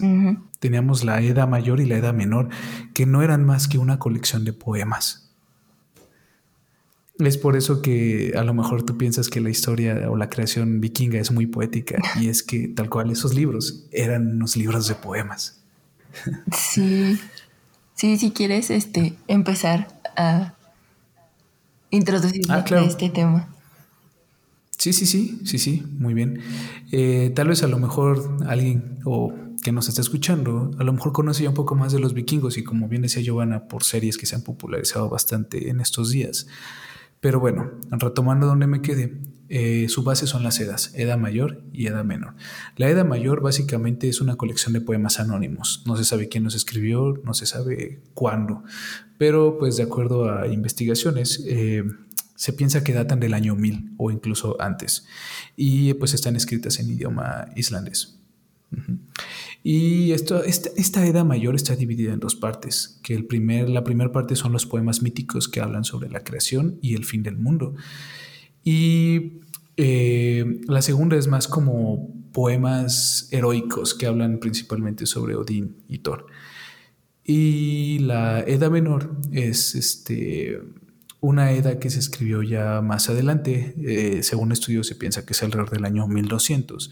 [0.59, 2.51] Teníamos la Edad Mayor y la Edad Menor,
[2.93, 5.31] que no eran más que una colección de poemas.
[7.19, 10.81] Es por eso que a lo mejor tú piensas que la historia o la creación
[10.81, 14.95] vikinga es muy poética y es que tal cual esos libros eran unos libros de
[14.95, 15.61] poemas.
[16.53, 17.19] Sí,
[17.95, 20.55] sí, si quieres este, empezar a
[21.91, 23.49] introducir ah, este tema.
[24.81, 26.40] Sí, sí, sí, sí, sí, muy bien.
[26.90, 29.31] Eh, tal vez a lo mejor alguien o
[29.62, 32.57] que nos está escuchando, a lo mejor conoce ya un poco más de los vikingos
[32.57, 36.47] y como bien decía Giovanna, por series que se han popularizado bastante en estos días.
[37.21, 41.87] Pero bueno, retomando donde me quedé, eh, su base son las edas, Edad Mayor y
[41.87, 42.35] Edad Menor.
[42.77, 45.83] La Edad Mayor básicamente es una colección de poemas anónimos.
[45.87, 48.62] No se sabe quién los escribió, no se sabe cuándo,
[49.19, 51.85] pero pues de acuerdo a investigaciones, eh,
[52.40, 55.07] se piensa que datan del año 1000 o incluso antes
[55.57, 58.18] y pues están escritas en idioma islandés.
[59.62, 64.11] Y esto, esta, edad mayor está dividida en dos partes, que el primer, la primera
[64.11, 67.74] parte son los poemas míticos que hablan sobre la creación y el fin del mundo.
[68.64, 69.40] Y
[69.76, 76.24] eh, la segunda es más como poemas heroicos que hablan principalmente sobre Odín y Thor.
[77.22, 80.59] Y la Edad Menor es este,
[81.20, 85.42] una edad que se escribió ya más adelante, eh, según estudios se piensa que es
[85.42, 86.90] alrededor del año 1200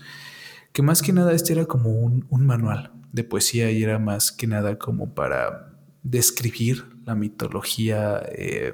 [0.72, 4.46] que más que nada este era como un, manual de poesía y era más que
[4.46, 8.72] nada como para describir la mitología eh,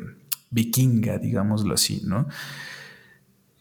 [0.50, 2.28] vikinga, digámoslo así, ¿no?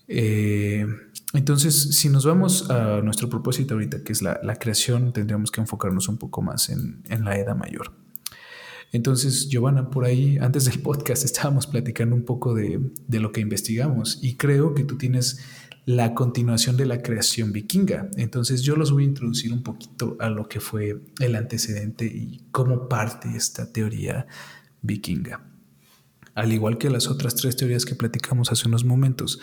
[0.08, 0.86] Eh,
[1.34, 6.08] entonces, si nos vamos a nuestro propósito ahorita, que es la, creación, tendríamos que enfocarnos
[6.08, 7.94] un poco más en, la Edad Mayor.
[8.94, 12.80] Entonces, Giovanna, por ahí, antes del podcast, estábamos platicando un poco de,
[13.10, 15.42] lo que investigamos y creo que tú tienes
[15.86, 18.10] la continuación de la creación vikinga.
[18.16, 22.46] Entonces yo los voy a introducir un poquito a lo que fue el antecedente y
[22.52, 24.28] cómo parte esta teoría
[24.82, 25.46] vikinga.
[26.36, 29.42] Al igual que las otras tres teorías que platicamos hace unos momentos,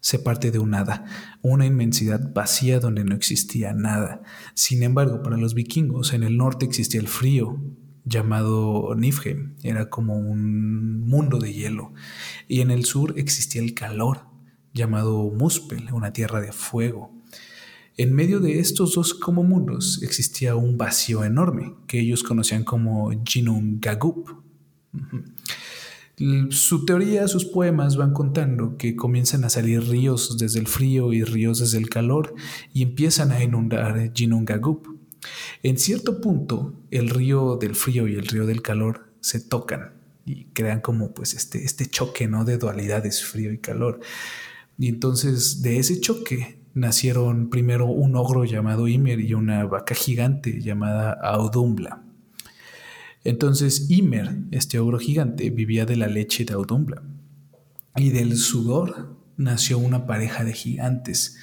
[0.00, 1.04] se parte de un nada,
[1.42, 4.22] una inmensidad vacía donde no existía nada.
[4.54, 7.60] Sin embargo, para los vikingos en el norte existía el frío,
[8.06, 11.92] llamado Niflheim, era como un mundo de hielo,
[12.48, 14.20] y en el sur existía el calor,
[14.72, 17.12] llamado Muspel, una tierra de fuego.
[17.98, 23.10] En medio de estos dos como mundos existía un vacío enorme que ellos conocían como
[23.24, 24.16] Ginnungagap.
[26.50, 31.24] Su teoría, sus poemas van contando que comienzan a salir ríos desde el frío y
[31.24, 32.34] ríos desde el calor
[32.72, 34.95] y empiezan a inundar Ginnungagap.
[35.62, 40.46] En cierto punto, el río del frío y el río del calor se tocan y
[40.46, 42.44] crean como pues este, este choque ¿no?
[42.44, 44.00] de dualidades frío y calor.
[44.78, 50.60] Y entonces de ese choque nacieron primero un ogro llamado Ymer y una vaca gigante
[50.60, 52.02] llamada Audumbla.
[53.24, 57.02] Entonces Ymer, este ogro gigante, vivía de la leche de Audumbla.
[57.96, 61.38] Y del sudor nació una pareja de gigantes.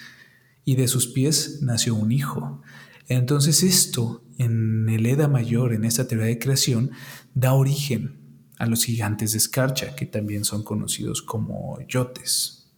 [0.65, 2.62] Y de sus pies nació un hijo.
[3.08, 6.92] Entonces esto, en el Edad Mayor, en esta teoría de creación,
[7.34, 8.20] da origen
[8.60, 12.72] a los gigantes de escarcha, que también son conocidos como yotes.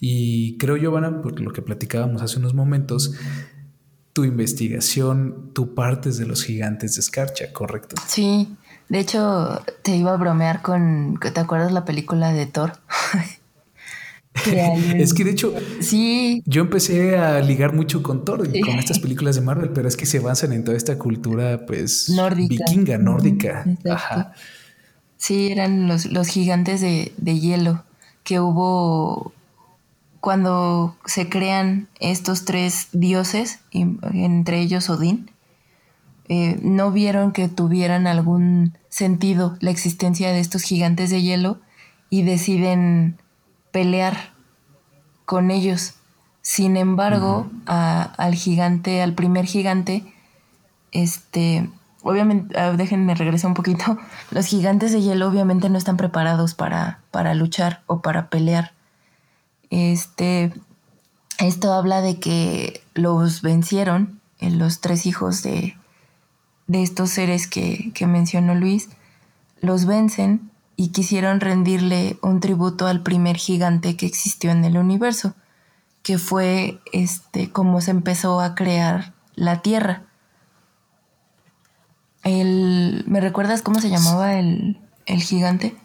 [0.00, 3.14] Y creo, Giovanna, por lo que platicábamos hace unos momentos,
[4.12, 7.96] tu investigación, tú partes de los gigantes de escarcha, ¿correcto?
[8.06, 8.56] Sí,
[8.88, 12.72] de hecho te iba a bromear con, ¿te acuerdas la película de Thor?
[14.96, 16.42] es que de hecho, sí.
[16.44, 19.96] yo empecé a ligar mucho con Thor, y con estas películas de Marvel, pero es
[19.96, 22.64] que se basan en toda esta cultura, pues, nórdica.
[22.68, 23.64] vikinga, nórdica.
[23.88, 24.32] Ajá.
[25.16, 27.84] Sí, eran los, los gigantes de, hielo
[28.24, 29.32] que hubo
[30.20, 35.30] cuando se crean estos tres dioses, entre ellos Odín,
[36.28, 41.58] eh, no vieron que tuvieran algún sentido la existencia de estos gigantes de hielo
[42.08, 43.18] y deciden
[43.74, 44.30] pelear
[45.24, 45.94] con ellos.
[46.42, 50.14] Sin embargo, al gigante, al primer gigante,
[50.92, 51.68] este,
[52.04, 53.98] obviamente, déjenme regresar un poquito,
[54.30, 58.74] los gigantes de hielo obviamente no están preparados para, para luchar o para pelear.
[59.70, 60.52] Este,
[61.38, 65.76] esto habla de que los vencieron, eh, los tres hijos de,
[66.68, 68.88] de estos seres que, que mencionó Luis,
[69.60, 75.34] los vencen y quisieron rendirle un tributo al primer gigante que existió en el universo,
[76.02, 80.04] que fue este como se empezó a crear la Tierra.
[82.22, 85.76] El, ¿Me recuerdas cómo se llamaba el, gigante?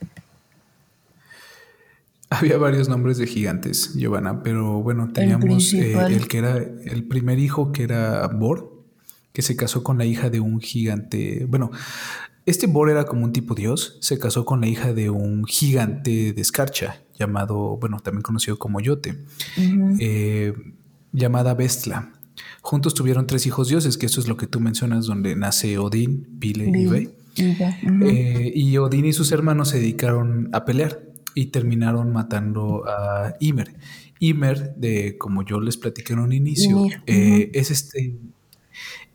[2.30, 7.04] Había varios nombres de gigantes, Giovanna, pero bueno, teníamos el, eh, el, que era el
[7.04, 8.84] primer hijo, que era Bor,
[9.34, 11.46] que se casó con la hija de un gigante.
[11.50, 11.72] Bueno,
[12.50, 16.34] este Bor era como un tipo dios, se casó con la hija de un gigante
[16.34, 19.18] de escarcha, llamado, bueno, también conocido como Yote,
[20.00, 20.54] eh,
[21.12, 22.12] llamada Vestla.
[22.62, 26.38] Juntos tuvieron tres hijos dioses, que eso es lo que tú mencionas, donde nace Odín,
[26.40, 27.10] Pile y Ve.
[27.38, 31.02] Eh, y Odín y sus hermanos se dedicaron a pelear
[31.36, 33.76] y terminaron matando a Ymer.
[34.20, 38.18] Ymer, de, como yo les platiqué en un inicio, eh, es este,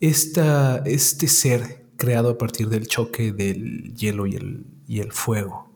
[0.01, 5.71] esta, este ser creado a partir del choque del hielo y el, y el fuego.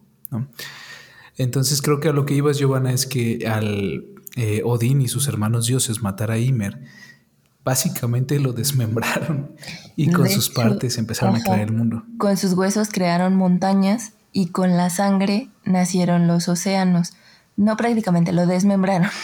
[1.36, 4.04] Entonces creo que a lo que ibas, Giovanna, es que al
[4.36, 6.80] eh, Odín y sus hermanos dioses matar a Ymer,
[7.64, 9.52] básicamente lo desmembraron
[9.96, 12.02] y con sus partes empezaron a crear el mundo.
[12.18, 17.14] Con sus huesos crearon montañas y con la sangre nacieron los océanos.
[17.56, 19.10] No prácticamente, lo desmembraron.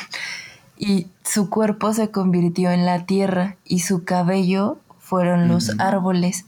[0.77, 6.47] Y su cuerpo se convirtió en la tierra y su cabello fueron los árboles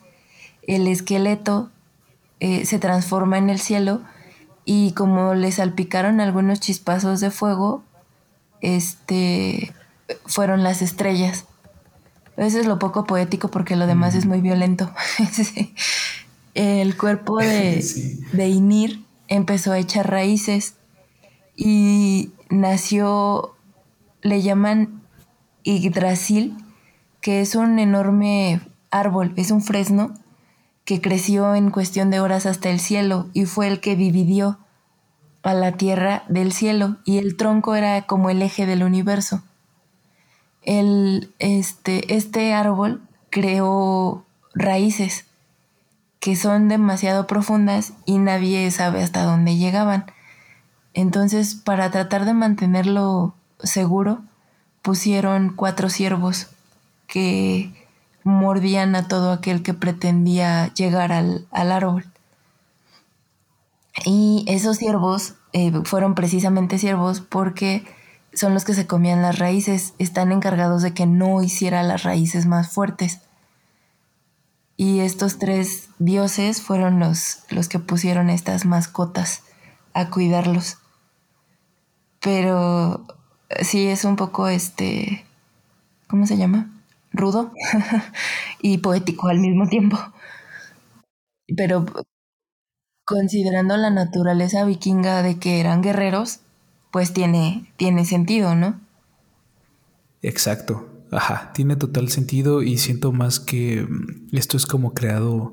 [0.66, 1.70] el esqueleto
[2.40, 4.02] eh, se transforma en el cielo
[4.64, 7.82] y como le salpicaron algunos chispazos de fuego,
[8.60, 9.72] este,
[10.26, 11.44] fueron las estrellas.
[12.36, 14.90] Eso es lo poco poético porque lo demás es muy violento.
[16.54, 17.84] El cuerpo de,
[18.32, 20.74] de Inir empezó a echar raíces
[21.54, 23.54] y nació,
[24.22, 25.02] le llaman
[25.64, 26.56] Yggdrasil,
[27.20, 28.60] que es un enorme
[28.90, 30.14] árbol, es un fresno
[30.86, 34.58] que creció en cuestión de horas hasta el cielo y fue el que dividió
[35.42, 39.42] a la tierra del cielo y el tronco era como el eje del universo.
[40.62, 44.24] El, este, este árbol creó
[44.54, 45.26] raíces
[46.20, 50.06] que son demasiado profundas y nadie sabe hasta dónde llegaban.
[50.94, 54.20] Entonces, para tratar de mantenerlo seguro,
[54.82, 56.48] pusieron cuatro ciervos
[57.08, 57.85] que
[58.26, 62.04] mordían a todo aquel que pretendía llegar al, árbol.
[64.04, 67.86] Y esos ciervos eh, fueron precisamente ciervos porque
[68.34, 72.46] son los que se comían las raíces, están encargados de que no hiciera las raíces
[72.46, 73.20] más fuertes.
[74.76, 79.44] Y estos tres dioses fueron los, los que pusieron estas mascotas
[79.94, 80.78] a cuidarlos.
[82.20, 83.06] Pero
[83.62, 85.24] sí es un poco este,
[86.08, 86.75] ¿cómo se llama?
[87.16, 87.52] Rudo
[88.62, 89.98] y poético al mismo tiempo.
[91.56, 91.86] Pero
[93.04, 96.40] considerando la naturaleza vikinga de que eran guerreros,
[96.90, 98.80] pues tiene, tiene sentido, ¿no?
[100.22, 100.88] Exacto.
[101.12, 105.52] Ajá, tiene total sentido y siento más que mm, esto es como creado,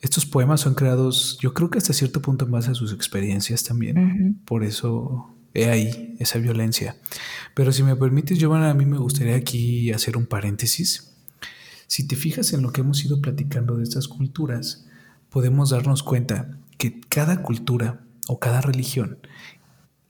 [0.00, 3.62] estos poemas son creados, yo creo que hasta cierto punto en base a sus experiencias
[3.62, 4.40] también.
[4.46, 6.96] Por eso he ahí esa violencia.
[7.54, 11.12] Pero si me permites, Giovanna, a mí me gustaría aquí hacer un paréntesis.
[11.86, 14.86] Si te fijas en lo que hemos ido platicando de estas culturas,
[15.28, 19.18] podemos darnos cuenta que cada cultura o cada religión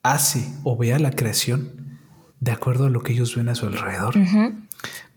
[0.03, 1.99] hace o vea la creación
[2.41, 4.15] de acuerdo a lo que ellos ven a su alrededor.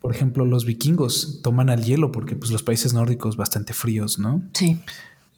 [0.01, 4.41] Por ejemplo, los vikingos toman al hielo porque pues, los países nórdicos bastante fríos, ¿no?
[4.53, 4.79] Sí.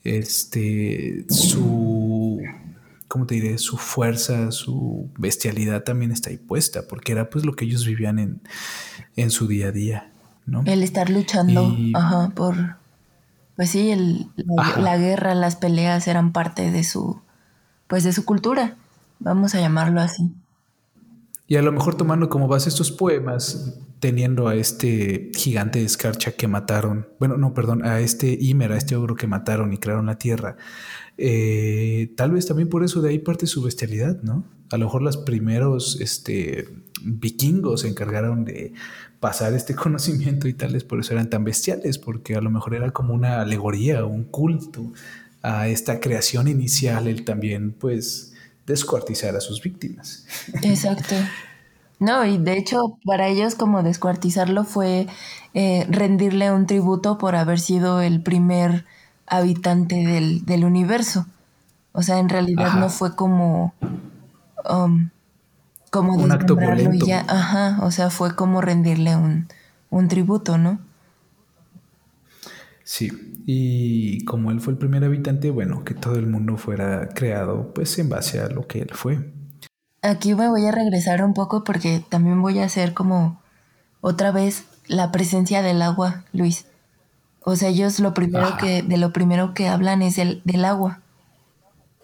[0.04, 2.15] Este, su
[3.08, 3.58] ¿cómo te diré?
[3.58, 8.20] Su fuerza, su bestialidad también está ahí puesta, porque era pues lo que ellos vivían
[8.20, 8.42] en,
[9.16, 10.12] en su día a día,
[10.46, 10.64] ¿no?
[10.66, 12.78] El estar luchando, ajá, por,
[13.56, 14.28] pues sí, el,
[14.78, 17.22] la, guerra, las peleas eran parte de su,
[17.88, 18.76] pues de su cultura,
[19.20, 20.34] vamos a llamarlo así.
[21.48, 26.32] Y a lo mejor tomando como base estos poemas, teniendo a este gigante de escarcha
[26.32, 30.08] que mataron, bueno, no, perdón, a este Ymer, a este ogro que mataron y crearon
[30.08, 30.58] la tierra,
[31.18, 34.46] eh, tal vez también por eso de ahí parte su bestialidad, ¿no?
[34.72, 36.68] A lo mejor los primeros este,
[37.02, 38.74] vikingos se encargaron de
[39.20, 42.92] pasar este conocimiento y tales, por eso eran tan bestiales, porque a lo mejor era
[42.92, 44.92] como una alegoría, un culto
[45.42, 48.34] a esta creación inicial, el también, pues,
[48.66, 50.26] descuartizar a sus víctimas.
[50.64, 51.16] Exacto.
[52.00, 55.08] No, y de hecho para ellos como descuartizarlo fue
[55.54, 58.86] eh, rendirle un tributo por haber sido el primer
[59.28, 59.96] habitante
[60.46, 61.26] del, universo.
[61.92, 63.74] O sea, en realidad no fue como...
[64.70, 65.10] Um,
[65.92, 66.58] como un acto
[66.92, 69.48] y ya, ajá, o sea, fue como rendirle un,
[69.90, 70.80] un tributo, ¿no?
[72.84, 73.12] Sí,
[73.48, 77.98] y como él fue el primer habitante, bueno, que todo el mundo fuera creado pues
[77.98, 79.32] en base a lo que él fue.
[80.02, 83.42] Aquí me voy a regresar un poco porque también voy a hacer como
[84.02, 86.68] otra vez la presencia del agua, Luis.
[87.46, 91.02] O sea, ellos lo primero que, de lo primero que hablan es el, del agua.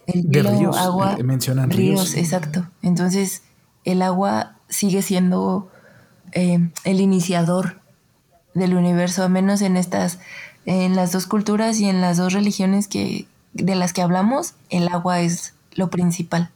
[0.05, 2.15] El de ríos, agua, eh, mencionan ríos.
[2.15, 2.67] exacto.
[2.83, 3.41] Entonces,
[3.83, 5.69] el agua sigue siendo
[6.31, 7.81] eh, el iniciador
[8.53, 10.19] del universo, al menos en estas
[10.65, 14.87] en las dos culturas y en las dos religiones que, de las que hablamos, el
[14.89, 16.51] agua es lo principal.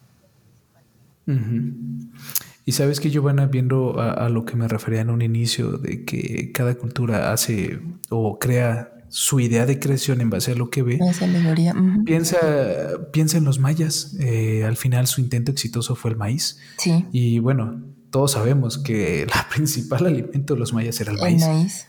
[2.66, 6.51] Y sabes que Giovanna, viendo a, lo que me refería en un inicio, de que
[6.51, 10.99] cada cultura hace o crea su idea de creación en base a lo que ve,
[12.05, 12.38] piensa,
[13.13, 14.18] piensa en los mayas.
[14.20, 16.57] Eh, al final su intento exitoso fue el maíz.
[16.80, 17.05] Sí.
[17.11, 21.88] Y bueno, todos sabemos que el principal alimento de los mayas era el, el maíz.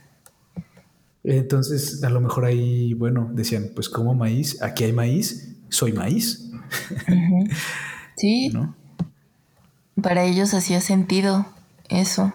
[1.24, 6.50] Entonces, a lo mejor ahí, bueno, decían, pues como maíz, aquí hay maíz, soy maíz.
[8.18, 8.50] Sí.
[10.01, 11.47] Para ellos hacía sentido
[11.88, 12.32] eso.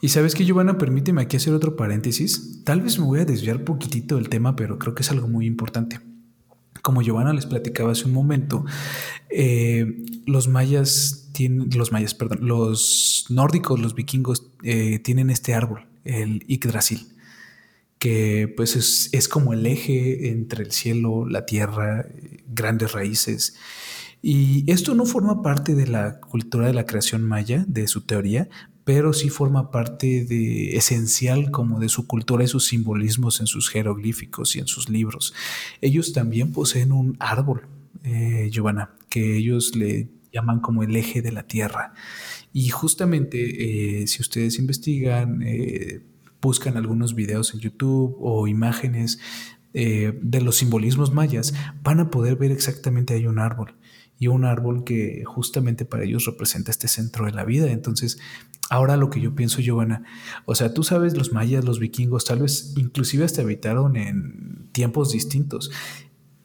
[0.00, 2.62] Y sabes que, Giovanna, permíteme aquí hacer otro paréntesis.
[2.64, 5.46] Tal vez me voy a desviar poquitito del tema, pero creo que es algo muy
[5.46, 6.00] importante.
[6.82, 8.64] Como Giovanna les platicaba hace un momento,
[9.30, 15.88] eh, los mayas tienen, los mayas, perdón, los nórdicos, los vikingos, eh, tienen este árbol
[16.08, 17.06] el Yggdrasil,
[17.98, 18.76] que pues
[19.12, 22.06] es, como el eje entre el cielo, la tierra,
[22.48, 23.56] grandes raíces.
[24.20, 28.48] Y esto no forma parte de la cultura de la creación maya, de su teoría,
[28.88, 33.68] pero sí forma parte de esencial como de su cultura y sus simbolismos en sus
[33.68, 35.34] jeroglíficos y en sus libros.
[35.82, 37.68] Ellos también poseen un árbol,
[38.02, 41.92] eh, Giovanna, que ellos le llaman como el eje de la tierra.
[42.52, 46.00] Y justamente eh, si ustedes investigan, eh,
[46.40, 49.18] buscan algunos videos en YouTube o imágenes
[49.74, 51.54] de los simbolismos mayas,
[51.84, 53.77] van a poder ver exactamente hay un árbol
[54.18, 57.70] y un árbol que justamente para ellos representa este centro de la vida.
[57.70, 58.18] Entonces,
[58.70, 60.04] ahora lo que yo pienso, Giovanna,
[60.44, 65.12] o sea, tú sabes, los mayas, los vikingos, tal vez inclusive hasta habitaron en tiempos
[65.12, 65.70] distintos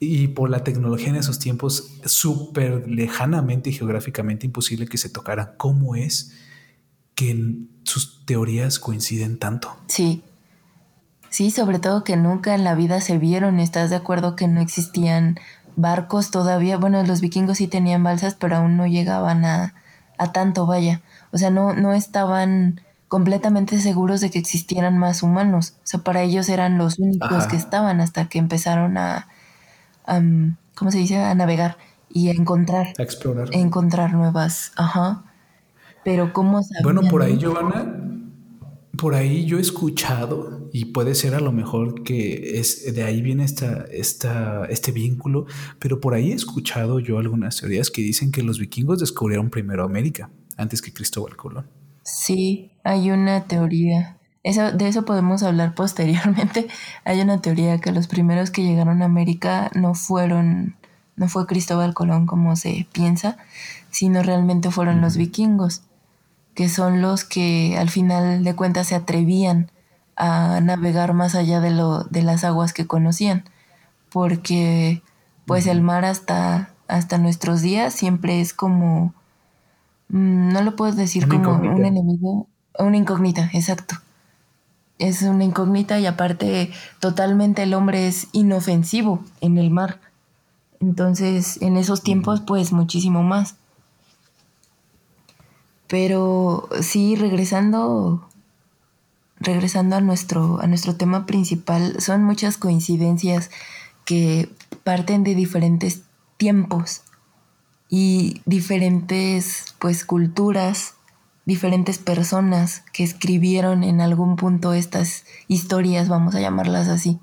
[0.00, 5.52] y por la tecnología en esos tiempos súper lejanamente y geográficamente imposible que se tocaran.
[5.56, 6.32] ¿Cómo es
[7.14, 9.76] que sus teorías coinciden tanto?
[9.88, 10.22] Sí.
[11.30, 13.58] Sí, sobre todo que nunca en la vida se vieron.
[13.58, 15.38] ¿Estás de acuerdo que no existían
[15.76, 16.76] barcos todavía?
[16.76, 19.74] Bueno, los vikingos sí tenían balsas, pero aún no llegaban a,
[20.18, 21.02] a tanto, vaya.
[21.32, 25.74] O sea, no, no estaban completamente seguros de que existieran más humanos.
[25.78, 29.28] O sea, para ellos eran los únicos que estaban hasta que empezaron a,
[30.74, 31.18] ¿cómo se dice?
[31.18, 31.76] A navegar
[32.08, 32.88] y a encontrar.
[32.98, 33.48] A explorar.
[33.52, 35.22] encontrar nuevas, ajá.
[36.04, 37.86] Pero ¿cómo Bueno, por ahí, Giovanna,
[38.98, 43.22] por ahí yo he escuchado, y puede ser a lo mejor que es de ahí
[43.22, 45.46] viene esta, esta, este vínculo,
[45.78, 49.84] pero por ahí he escuchado yo algunas teorías que dicen que los vikingos descubrieron primero
[49.84, 51.70] América antes que Cristóbal Colón.
[52.02, 54.18] Sí, hay una teoría.
[54.42, 56.66] Eso, de eso podemos hablar posteriormente.
[57.04, 60.74] Hay una teoría que los primeros que llegaron a América no fueron,
[61.14, 63.36] no fue Cristóbal Colón como se piensa,
[63.90, 65.82] sino realmente fueron los vikingos,
[66.56, 69.70] que son los que al final de cuentas se atrevían
[70.16, 73.44] a navegar más allá de, lo, de las aguas que conocían,
[74.10, 75.02] porque
[75.46, 79.14] pues el mar hasta, hasta nuestros días siempre es como,
[80.08, 82.46] mm, no lo puedo decir como un enemigo,
[82.78, 83.96] una incógnita, exacto
[84.98, 90.00] es una incógnita y aparte totalmente el hombre es inofensivo en el mar.
[90.80, 93.56] Entonces, en esos tiempos, pues muchísimo más.
[95.88, 98.28] Pero sí, regresando,
[99.44, 103.50] regresando a nuestro, a nuestro tema principal, son muchas coincidencias
[104.04, 104.50] que
[104.82, 106.02] parten de diferentes
[106.36, 107.02] tiempos.
[107.90, 110.94] y diferentes pues culturas,
[111.44, 117.20] diferentes personas que escribieron en algún punto estas historias, vamos a llamarlas así.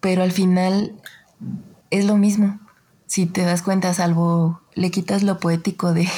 [0.00, 1.00] Pero al final
[1.90, 2.58] es lo mismo.
[3.06, 6.08] Si te das cuenta, salvo le quitas lo poético de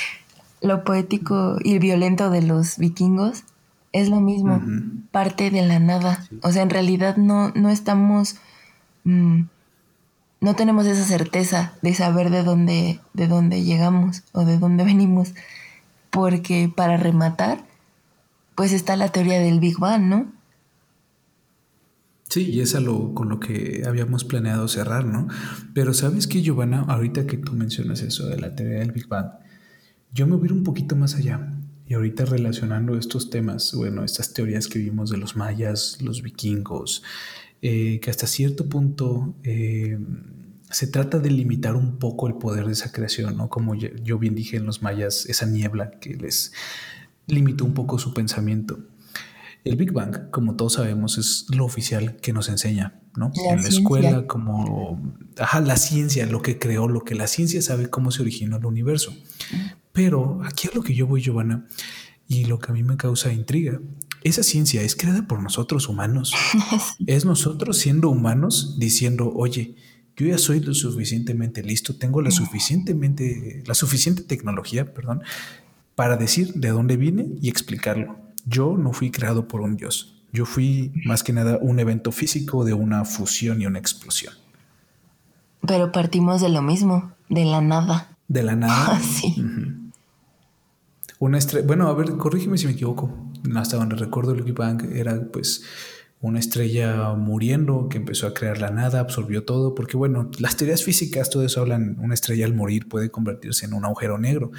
[0.62, 3.44] lo poético y violento de los vikingos,
[3.92, 4.62] es lo mismo,
[5.10, 6.26] parte de la nada.
[6.42, 8.36] O sea, en realidad no, no estamos,
[9.04, 9.42] mm,
[10.40, 15.34] no tenemos esa certeza de saber de dónde, de dónde llegamos o de dónde venimos,
[16.10, 17.64] porque para rematar,
[18.54, 20.40] pues está la teoría del Big Bang, ¿no?
[22.28, 25.26] Sí, y es algo con lo que habíamos planeado cerrar, ¿no?
[25.74, 29.32] Pero sabes que, Giovanna, ahorita que tú mencionas eso de la teoría del Big Bang,
[30.12, 31.59] yo me voy a ir un poquito más allá.
[31.90, 37.02] Y ahorita relacionando estos temas, bueno, estas teorías que vimos de los mayas, los vikingos,
[37.62, 39.98] eh, que hasta cierto punto eh,
[40.70, 43.48] se trata de limitar un poco el poder de esa creación, ¿no?
[43.48, 46.52] Como yo bien dije en los mayas, esa niebla que les
[47.26, 48.78] limitó un poco su pensamiento.
[49.64, 53.32] El Big Bang, como todos sabemos, es lo oficial que nos enseña, ¿no?
[53.50, 55.02] en la escuela, como
[55.36, 58.66] ajá, la ciencia, lo que creó, lo que la ciencia sabe cómo se originó el
[58.66, 59.12] universo.
[60.02, 61.66] Pero aquí es lo que yo voy, Giovanna,
[62.26, 63.82] y lo que a mí me causa intriga.
[64.24, 66.32] Esa ciencia es creada por nosotros humanos.
[67.06, 69.74] Es nosotros siendo humanos diciendo, oye,
[70.16, 75.22] yo ya soy lo suficientemente listo, tengo la suficientemente, la suficiente tecnología, perdón,
[75.96, 78.16] para decir de dónde vine y explicarlo.
[78.46, 80.22] Yo no fui creado por un dios.
[80.32, 84.32] Yo fui más que nada un evento físico de una fusión y una explosión.
[85.66, 88.16] Pero partimos de lo mismo, de la nada.
[88.28, 88.98] De la nada.
[89.02, 89.36] sí.
[91.20, 93.14] Una estrella, bueno, a ver, corrígeme si me equivoco.
[93.54, 95.62] Hasta donde recuerdo el Big Bang era pues
[96.22, 100.82] una estrella muriendo que empezó a crear la nada, absorbió todo, porque bueno, las teorías
[100.82, 104.50] físicas, todo eso hablan, una estrella al morir puede convertirse en un agujero negro,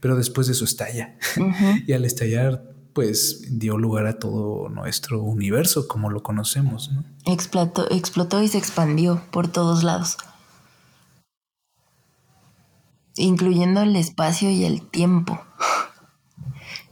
[0.00, 1.18] pero después de eso estalla.
[1.86, 2.64] y al estallar,
[2.94, 6.90] pues dio lugar a todo nuestro universo como lo conocemos.
[7.26, 10.16] Explotó, explotó y se expandió por todos lados
[13.16, 15.40] incluyendo el espacio y el tiempo.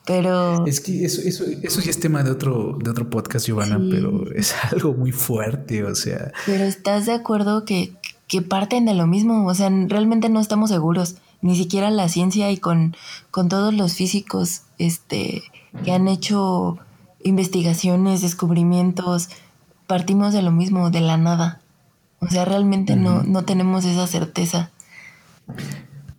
[0.07, 0.67] Pero.
[0.67, 4.31] Es que eso, eso, eso ya es tema de otro, de otro podcast, Giovanna, pero
[4.33, 6.33] es algo muy fuerte, o sea.
[6.47, 7.95] Pero estás de acuerdo que,
[8.29, 12.51] que parten de lo mismo, o sea, realmente no estamos seguros, ni siquiera la ciencia
[12.51, 12.97] y con,
[13.31, 15.43] con todos los físicos este,
[15.85, 16.79] que han hecho
[17.23, 19.29] investigaciones, descubrimientos,
[19.87, 21.61] partimos de lo mismo, de la nada.
[22.21, 24.71] O sea, realmente no, no tenemos esa certeza.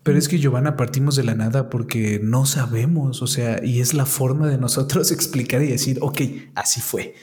[0.05, 3.95] Pero es que Giovanna partimos de la nada porque no sabemos, o sea, y es
[3.95, 6.21] la forma de nosotros explicar y decir, ok,
[6.53, 7.15] así fue.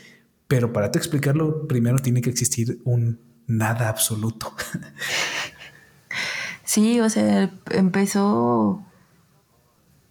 [0.49, 4.53] Pero para te explicarlo, primero tiene que existir un nada absoluto.
[6.65, 8.83] Sí, o sea, empezó,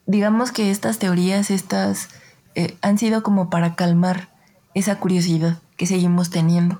[0.06, 2.10] digamos que estas teorías, estas,
[2.54, 4.30] eh, han sido como para calmar
[4.76, 6.80] esa curiosidad que seguimos teniendo,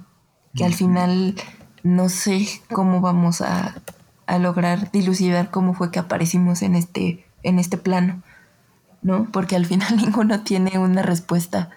[0.54, 1.34] que al final
[1.82, 3.82] no sé cómo vamos a
[4.32, 8.24] a lograr dilucidar cómo fue que aparecimos en este, en este plano,
[9.02, 9.30] ¿no?
[9.32, 11.70] Porque al final ninguno tiene una respuesta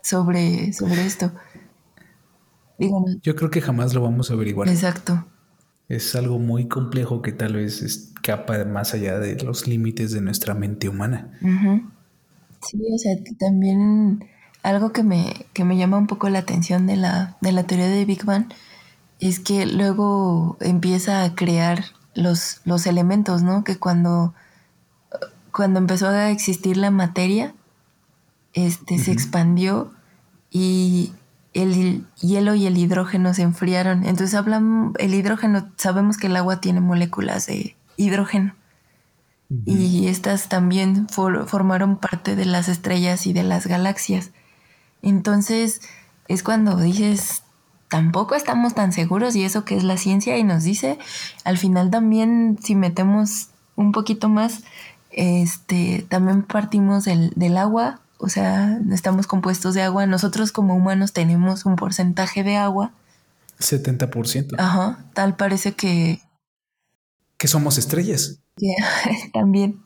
[0.00, 1.32] sobre, sobre esto.
[3.22, 4.68] Yo creo que jamás lo vamos a averiguar.
[4.68, 5.26] Exacto.
[5.88, 10.54] Es algo muy complejo que tal vez escapa más allá de los límites de nuestra
[10.54, 11.36] mente humana.
[12.62, 14.24] Sí, o sea, también
[14.62, 17.88] algo que me, que me llama un poco la atención de la, de la teoría
[17.88, 18.46] de Big Bang
[19.20, 23.64] es que luego empieza a crear los, los elementos, ¿no?
[23.64, 24.34] Que cuando,
[25.52, 27.54] cuando empezó a existir la materia,
[28.54, 29.92] este, se expandió
[30.50, 31.12] y
[31.52, 34.04] el hielo y el hidrógeno se enfriaron.
[34.04, 38.54] Entonces hablan, el hidrógeno, sabemos que el agua tiene moléculas de hidrógeno.
[39.66, 44.30] Y estas también formaron parte de las estrellas y de las galaxias.
[45.02, 45.80] Entonces
[46.28, 47.42] es cuando dices,
[47.90, 50.98] tampoco estamos tan seguros y eso que es la ciencia y nos dice,
[51.44, 54.62] al final también si metemos un poquito más,
[55.10, 61.12] este, también partimos del, del agua, o sea, estamos compuestos de agua, nosotros como humanos
[61.12, 62.92] tenemos un porcentaje de agua.
[63.58, 64.54] 70%.
[64.58, 66.20] Ajá, tal parece que...
[67.38, 68.38] Que somos estrellas.
[69.32, 69.82] también.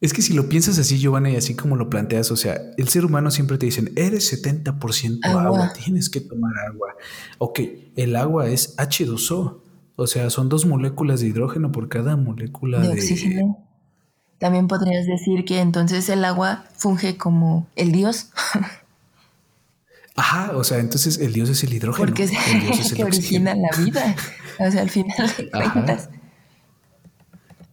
[0.00, 2.88] Es que si lo piensas así, Giovanna, y así como lo planteas, o sea, el
[2.88, 5.72] ser humano siempre te dicen, eres 70% agua.
[5.74, 6.94] tienes que tomar agua.
[7.38, 7.60] Ok,
[7.96, 9.60] el agua es H2O,
[9.96, 13.58] o sea, son dos moléculas de hidrógeno por cada molécula de, oxígeno.
[14.38, 18.30] También podrías decir que entonces el agua funge como el dios.
[20.16, 22.06] Ajá, o sea, entonces el dios es el hidrógeno.
[22.06, 24.16] Porque es el, dios es el que origina la vida.
[24.58, 26.08] O sea, al final de cuentas.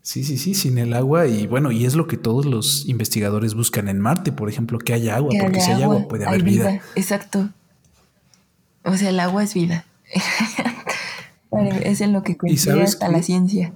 [0.07, 3.55] Sí, sí, sí, sin el agua y bueno, y es lo que todos los investigadores
[3.55, 6.79] buscan en Marte, por ejemplo, que haya agua, porque si hay agua puede haber vida.
[6.95, 7.49] Exacto.
[8.85, 9.83] O sea, el agua es vida.
[11.83, 13.73] es en lo que coincide hasta la ciencia.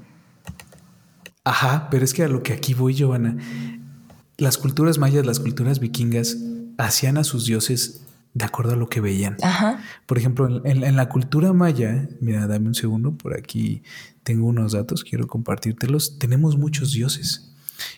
[1.43, 3.35] Ajá, pero es que a lo que aquí voy, Giovanna,
[4.37, 6.37] las culturas mayas, las culturas vikingas,
[6.77, 8.03] hacían a sus dioses
[8.33, 9.37] de acuerdo a lo que veían.
[9.41, 9.83] Ajá.
[10.05, 13.83] Por ejemplo, en, la cultura maya, mira, dame un segundo, por aquí
[14.23, 16.17] tengo unos datos, quiero compartírtelos.
[16.17, 17.53] Tenemos muchos dioses.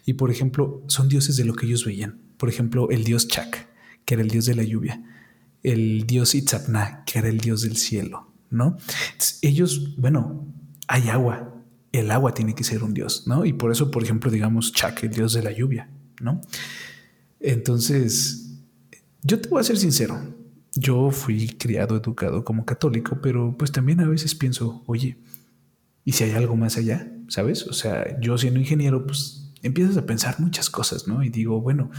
[0.06, 2.20] Y por ejemplo, son dioses de lo que ellos veían.
[2.38, 3.68] Por ejemplo, el dios Chak,
[4.06, 5.04] que era el dios de la lluvia.
[5.62, 8.78] El dios Itzapna, que era el dios del cielo, ¿no?
[9.42, 10.46] ellos, bueno,
[10.88, 11.56] hay agua.
[11.92, 13.46] El agua tiene que ser un dios, ¿no?
[13.46, 16.42] Y por eso, por ejemplo, digamos Chak, el dios de la lluvia, ¿no?
[17.40, 18.43] Entonces,
[19.24, 20.20] yo te voy a ser sincero.
[20.76, 25.18] Yo fui criado, educado como católico, pero pues también a veces pienso, oye,
[26.04, 27.12] ¿y si hay algo más allá?
[27.28, 27.68] ¿Sabes?
[27.68, 31.24] O sea, yo siendo ingeniero, pues empiezas a pensar muchas cosas, ¿no?
[31.24, 31.92] Y digo, bueno,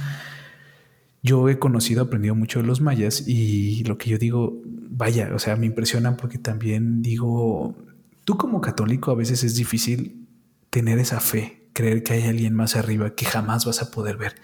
[1.23, 5.39] yo he conocido, aprendido mucho de los mayas y lo que yo digo, vaya, o
[5.39, 7.77] sea, me impresiona porque también digo,
[8.25, 10.27] tú como católico a veces es difícil
[10.69, 14.35] tener esa fe, creer que hay alguien más arriba que jamás vas a poder ver.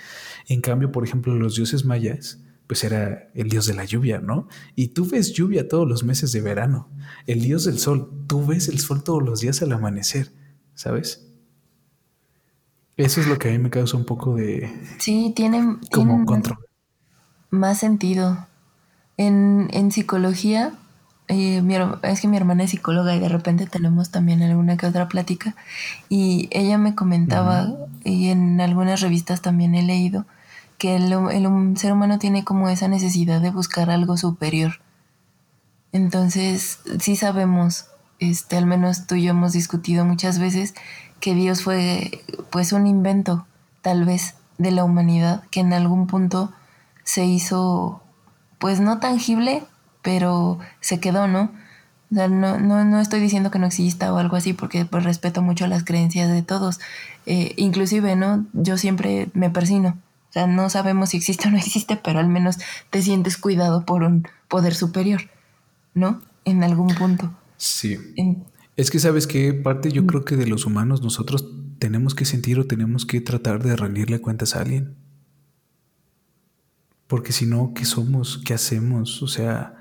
[0.49, 2.41] En cambio, por ejemplo, los dioses mayas,
[2.71, 4.47] pues era el dios de la lluvia, ¿no?
[4.77, 6.89] Y tú ves lluvia todos los meses de verano.
[7.27, 10.31] El dios del sol, tú ves el sol todos los días al amanecer,
[10.77, 11.27] ¿sabes?
[12.97, 14.73] Eso es lo que a mí me causa un poco de...
[14.99, 16.59] Sí, tiene, como control.
[17.51, 18.47] más sentido.
[19.16, 20.75] En, en psicología,
[21.27, 21.64] eh,
[22.05, 25.57] es que mi hermana es psicóloga y de repente tenemos también alguna que otra plática
[26.09, 30.25] y ella me comentaba, y en algunas revistas también he leído,
[30.81, 34.81] que el, ser humano tiene como esa necesidad de buscar algo superior.
[35.93, 40.74] Entonces, sí sabemos, este, al menos tú y yo hemos discutido muchas veces
[41.20, 43.47] que Dios fue pues un invento,
[43.83, 46.51] tal vez, de la humanidad, que en algún punto
[47.05, 48.03] se hizo
[48.59, 49.62] pues no tangible,
[50.01, 51.53] pero se quedó, ¿no?
[52.11, 55.05] O sea, no, no, no, estoy diciendo que no exista o algo así, porque pues
[55.05, 56.81] respeto mucho las creencias de todos.
[57.26, 58.47] Eh, inclusive, ¿no?
[58.55, 59.99] Yo siempre me persino.
[60.31, 62.59] O sea, no sabemos si existe o no existe, pero al menos
[62.91, 65.22] te sientes cuidado por un poder superior,
[65.93, 66.22] ¿no?
[66.45, 67.35] En algún punto.
[67.57, 67.99] Sí.
[68.76, 70.07] Es que sabes que parte yo mm.
[70.07, 71.47] creo que de los humanos nosotros
[71.81, 74.95] tenemos que sentir o tenemos que tratar de rendirle cuentas a alguien.
[77.09, 78.41] Porque si no, ¿qué somos?
[78.45, 79.20] ¿Qué hacemos?
[79.24, 79.74] O sea,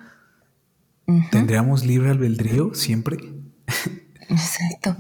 [1.30, 3.18] ¿tendríamos libre albedrío siempre?
[4.30, 4.98] Exacto.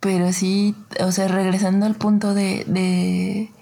[0.00, 3.52] Pero sí, o sea, regresando al punto de, de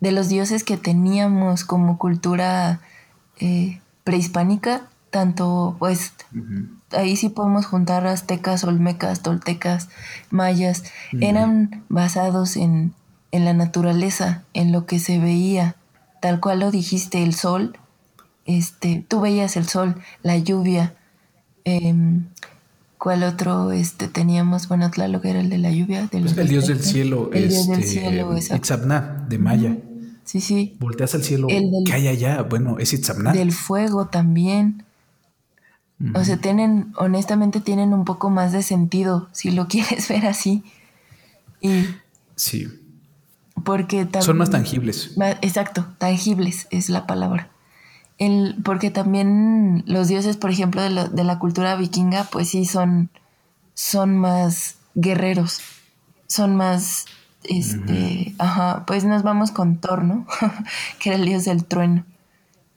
[0.00, 2.80] los dioses que teníamos como cultura
[3.38, 6.12] eh, prehispánica, tanto pues
[6.92, 9.88] ahí sí podemos juntar aztecas, olmecas, toltecas,
[10.30, 10.84] mayas,
[11.20, 12.94] eran basados en,
[13.32, 15.76] en, la naturaleza, en lo que se veía,
[16.20, 17.78] tal cual lo dijiste, el sol,
[18.44, 20.94] este, tú veías el sol, la lluvia,
[21.64, 22.26] em,
[22.98, 24.68] ¿Cuál otro este, teníamos?
[24.68, 26.08] Bueno, Tlaloc era el de la lluvia.
[26.10, 27.30] Pues el dios del cielo.
[27.32, 29.76] El dios del este, cielo, Itzabna, de Maya.
[30.24, 30.76] Sí, sí.
[30.80, 31.46] Volteas al cielo.
[31.84, 32.42] ¿Qué hay allá?
[32.42, 33.32] Bueno, es Itzabna.
[33.32, 34.84] Del fuego también.
[36.14, 40.62] O sea, tienen, honestamente, tienen un poco más de sentido, si lo quieres ver así.
[41.60, 41.86] Y
[42.34, 42.68] sí.
[43.64, 45.12] Porque también, Son más tangibles.
[45.40, 47.50] exacto, tangibles es la palabra.
[48.18, 53.10] El, porque también los dioses, por ejemplo, de, de, la cultura vikinga, pues sí son,
[53.74, 55.60] son más guerreros,
[56.26, 57.04] son más,
[57.44, 60.26] este, ajá, pues nos vamos con Thor, ¿no?
[60.98, 62.04] que era el dios del trueno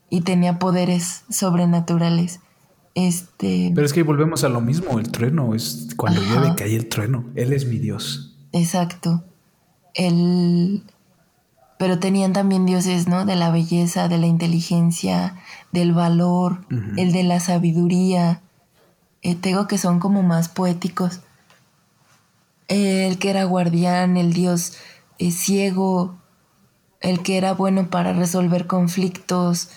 [0.10, 2.40] y tenía poderes sobrenaturales.
[2.96, 3.72] Este...
[3.74, 7.26] Pero es que volvemos a lo mismo, el trueno es cuando llueve cae el trueno,
[7.36, 8.36] él es mi dios.
[8.52, 9.24] Exacto.
[9.94, 10.84] El,
[11.80, 13.24] pero tenían también dioses, ¿no?
[13.24, 15.38] De la belleza, de la inteligencia,
[15.72, 16.66] del valor,
[16.98, 18.42] el de la sabiduría.
[19.22, 21.22] Eh, tengo que son como más poéticos.
[22.68, 24.74] El que era guardián, el dios
[25.20, 26.18] eh, ciego,
[27.00, 29.70] el que era bueno para resolver conflictos,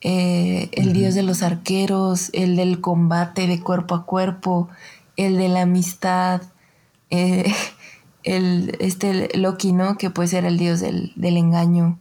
[0.00, 4.70] eh, el dios de los arqueros, el del combate de cuerpo a cuerpo,
[5.18, 6.40] el de la amistad.
[8.24, 9.96] el, este Loki, ¿no?
[9.96, 11.98] Que pues era el dios del, engaño,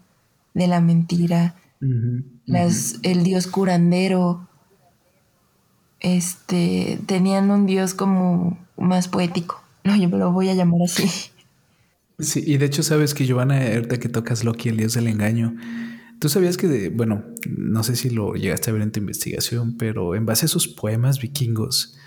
[0.54, 1.56] de la mentira,
[2.46, 4.48] las, el dios curandero.
[6.00, 9.64] Este, tenían un dios como más poético.
[9.82, 11.10] No, yo me lo voy a llamar así.
[12.20, 15.56] Sí, y de hecho sabes que Giovanna, ahorita que tocas Loki, el dios del engaño,
[16.20, 20.16] tú sabías que, bueno, no sé si lo llegaste a ver en tu investigación, pero
[20.16, 21.98] en base a sus poemas vikingos,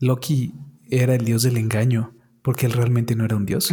[0.00, 0.52] Loki
[0.90, 2.12] era el dios del engaño
[2.42, 3.72] porque él realmente no era un dios.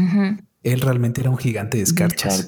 [0.64, 2.48] Él realmente era un gigante de escarchas,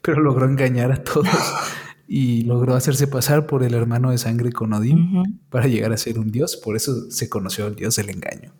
[0.00, 1.28] pero logró engañar a todos
[2.08, 6.18] y logró hacerse pasar por el hermano de sangre con Odín para llegar a ser
[6.18, 6.56] un dios.
[6.56, 8.52] Por eso se conoció al dios del engaño.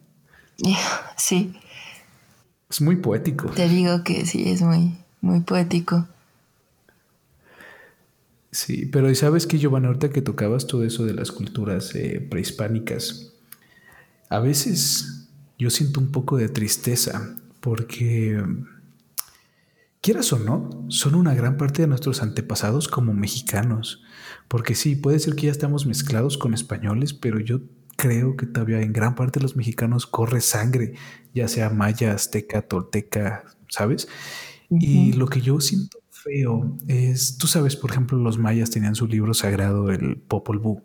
[1.17, 1.55] Sí.
[2.71, 3.51] Es muy poético.
[3.51, 6.09] Te digo que sí, es muy, muy poético.
[8.51, 12.27] Sí, pero ¿y sabes que Giovanna, ahorita que tocabas todo eso de las culturas eh,
[12.31, 13.33] prehispánicas,
[14.29, 15.22] a veces
[15.63, 18.43] yo siento un poco de tristeza porque,
[20.01, 24.03] quieras o no, son una gran parte de nuestros antepasados como mexicanos.
[24.49, 27.61] Porque sí, puede ser que ya estamos mezclados con españoles, pero yo
[27.97, 30.95] creo que todavía en gran parte de los mexicanos corre sangre,
[31.33, 34.09] ya sea maya, azteca, tolteca, ¿sabes?
[34.69, 39.07] Y lo que yo siento feo es, tú sabes, por ejemplo, los mayas tenían su
[39.07, 40.83] libro sagrado, el Popol Vuh.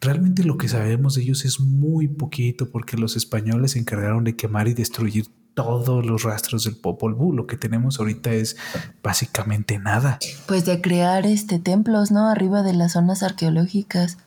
[0.00, 4.36] Realmente lo que sabemos de ellos es muy poquito porque los españoles se encargaron de
[4.36, 7.32] quemar y destruir todos los rastros del Popol Vuh.
[7.32, 8.56] Lo que tenemos ahorita es
[9.02, 10.18] básicamente nada.
[10.46, 12.28] Pues de crear este templos, ¿no?
[12.28, 14.18] Arriba de las zonas arqueológicas.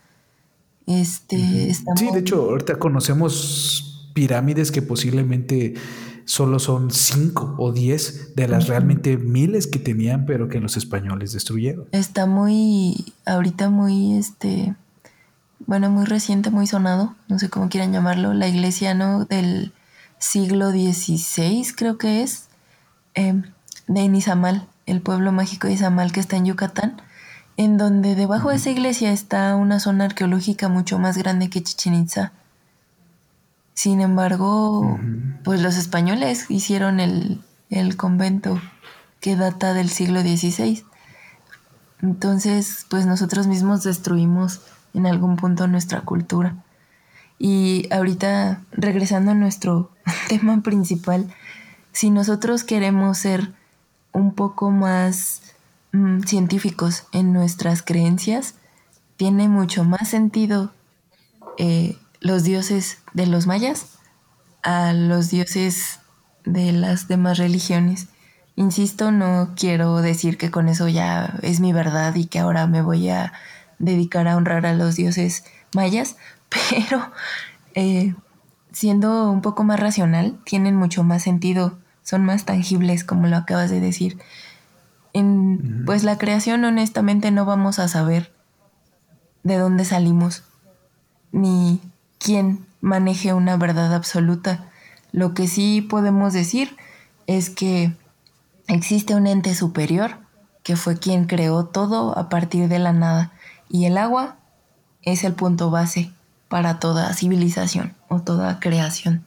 [0.88, 5.76] Este, Sí, de hecho, ahorita conocemos pirámides que posiblemente
[6.26, 11.32] solo son cinco o diez de las realmente miles que tenían, pero que los españoles
[11.32, 11.86] destruyeron.
[11.92, 14.76] Está muy, ahorita muy, este,
[15.70, 19.26] bueno, muy reciente, muy sonado, no sé cómo quieran llamarlo, la iglesia, ¿no?
[19.26, 19.72] Del
[20.18, 22.48] siglo XVI, creo que es,
[23.14, 23.44] em,
[23.86, 27.00] de Izamal, el pueblo mágico de Izamal que está en Yucatán,
[27.56, 31.94] en donde debajo de esa iglesia está una zona arqueológica mucho más grande que Chichen
[31.94, 32.32] Itza.
[33.76, 35.00] Sin embargo,
[35.44, 37.44] pues los españoles hicieron el,
[37.96, 38.60] convento
[39.20, 40.84] que data del siglo XVI.
[42.02, 44.62] Entonces, pues nosotros mismos destruimos
[45.00, 46.56] en algún punto nuestra cultura.
[47.40, 49.92] Y ahorita, regresando a nuestro
[50.28, 51.34] tema principal,
[51.92, 53.54] si nosotros queremos ser
[54.12, 55.42] un poco más
[55.94, 58.56] mm, científicos en nuestras creencias,
[59.18, 60.72] tiene mucho más sentido
[61.58, 63.98] eh, los dioses de los mayas
[64.62, 66.00] a los dioses
[66.46, 68.08] de las demás religiones.
[68.56, 72.82] Insisto, no quiero decir que con eso ya es mi verdad y que ahora me
[72.82, 73.32] voy a
[73.80, 76.18] dedicar a honrar a los dioses mayas,
[76.50, 77.12] pero
[77.74, 78.14] eh,
[78.72, 83.70] siendo un poco más racional, tienen mucho más sentido, son más tangibles, como lo acabas
[83.70, 84.18] de decir.
[85.14, 88.32] En, pues la creación, honestamente, no vamos a saber
[89.44, 90.44] de dónde salimos,
[91.32, 91.82] ni
[92.20, 94.66] quien maneje una verdad absoluta.
[95.12, 96.76] Lo que sí podemos decir
[97.28, 97.94] es que
[98.68, 100.18] existe un ente superior
[100.64, 103.32] que fue quien creó todo a partir de la nada
[103.70, 104.38] y el agua
[105.02, 106.12] es el punto base
[106.50, 109.24] para toda civilización o toda creación.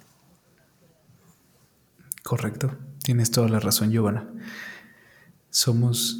[2.22, 4.26] Correcto, tienes toda la razón, Giovanna.
[5.50, 6.18] Somos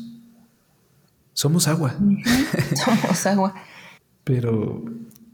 [1.34, 1.96] somos agua.
[2.84, 3.54] Somos agua.
[4.24, 4.84] Pero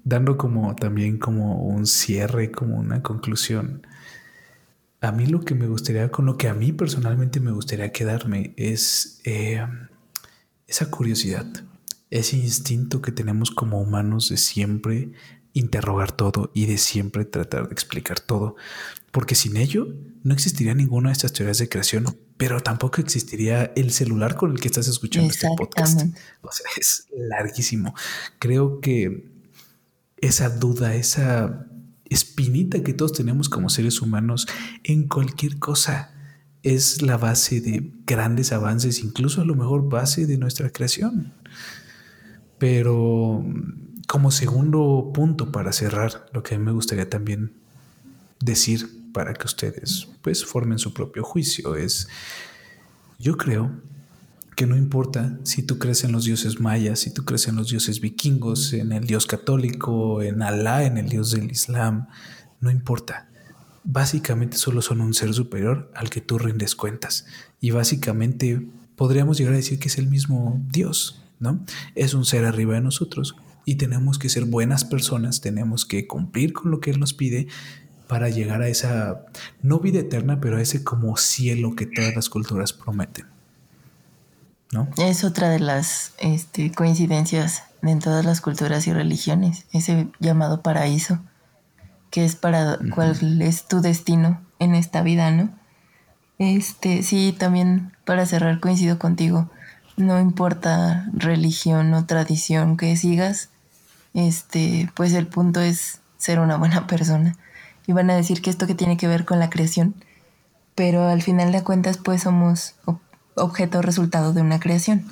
[0.04, 3.86] dando como también como un cierre, como una conclusión.
[5.00, 8.54] A mí lo que me gustaría, con lo que a mí personalmente me gustaría quedarme
[8.56, 9.64] es eh,
[10.66, 11.46] esa curiosidad,
[12.10, 15.12] ese instinto que tenemos como humanos de siempre
[15.52, 18.56] interrogar todo y de siempre tratar de explicar todo,
[19.10, 19.88] porque sin ello
[20.22, 22.04] no existiría ninguna de estas teorías de creación,
[22.36, 26.02] pero tampoco existiría el celular con el que estás escuchando este podcast.
[26.42, 27.94] O sea, es larguísimo.
[28.38, 29.30] Creo que
[30.20, 31.66] esa duda, esa
[32.04, 34.46] espinita que todos tenemos como seres humanos
[34.84, 36.14] en cualquier cosa
[36.62, 41.32] es la base de grandes avances, incluso a lo mejor base de nuestra creación.
[42.58, 43.44] Pero
[44.06, 47.52] como segundo punto para cerrar, lo que a mí me gustaría también
[48.40, 52.08] decir para que ustedes pues formen su propio juicio es,
[53.18, 53.70] yo creo
[54.56, 57.68] que no importa si tú crees en los dioses mayas, si tú crees en los
[57.68, 62.08] dioses vikingos, en el dios católico, en Alá, en el dios del Islam,
[62.60, 63.28] no importa.
[63.84, 67.26] Básicamente solo son un ser superior al que tú rindes cuentas.
[67.60, 71.64] Y básicamente podríamos llegar a decir que es el mismo Dios, ¿no?
[71.94, 76.52] Es un ser arriba de nosotros y tenemos que ser buenas personas, tenemos que cumplir
[76.52, 77.48] con lo que Él nos pide
[78.06, 79.26] para llegar a esa,
[79.62, 83.26] no vida eterna, pero a ese como cielo que todas las culturas prometen.
[84.98, 91.20] Es otra de las este, coincidencias en todas las culturas y religiones, ese llamado paraíso,
[92.10, 95.50] que es para cuál es tu destino en esta vida, ¿no?
[96.38, 99.50] Este, sí, también para cerrar coincido contigo.
[99.98, 103.50] No importa religión o tradición que sigas,
[104.14, 107.36] este, pues el punto es ser una buena persona.
[107.86, 109.94] Y van a decir que esto que tiene que ver con la creación,
[110.76, 112.76] pero al final de cuentas pues somos
[113.34, 115.04] objeto resultado de una creación.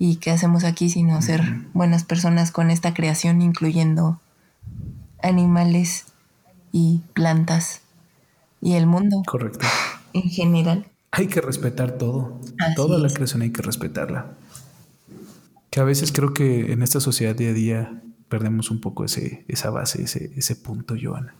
[0.00, 4.20] ¿Y qué hacemos aquí sino ser buenas personas con esta creación, incluyendo
[5.22, 6.06] animales
[6.72, 7.82] y plantas
[8.60, 9.22] y el mundo?
[9.26, 9.66] Correcto.
[10.12, 10.86] En general.
[11.16, 12.40] Hay que respetar todo.
[12.76, 14.34] Toda la creación hay que respetarla.
[15.70, 19.44] Que a veces creo que en esta sociedad día a día perdemos un poco ese,
[19.48, 21.34] esa base, ese, ese punto, Joana.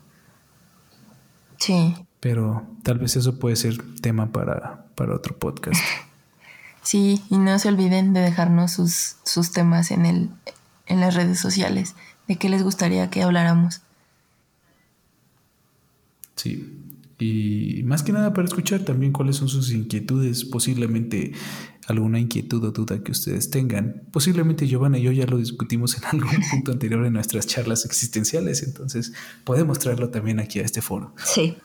[1.57, 1.93] Sí.
[2.19, 5.79] Pero tal vez eso puede ser tema para, para otro podcast.
[6.85, 10.29] Sí, y no se olviden de dejarnos sus, sus temas en, el,
[10.85, 11.95] en las redes sociales,
[12.27, 13.81] de qué les gustaría que habláramos.
[16.35, 16.84] Sí,
[17.17, 21.31] y más que nada para escuchar también cuáles son sus inquietudes, posiblemente
[21.87, 24.03] alguna inquietud o duda que ustedes tengan.
[24.11, 28.63] Posiblemente Giovanna y yo ya lo discutimos en algún punto anterior en nuestras charlas existenciales,
[28.63, 29.13] entonces
[29.43, 31.13] podemos traerlo también aquí a este foro.
[31.23, 31.57] Sí.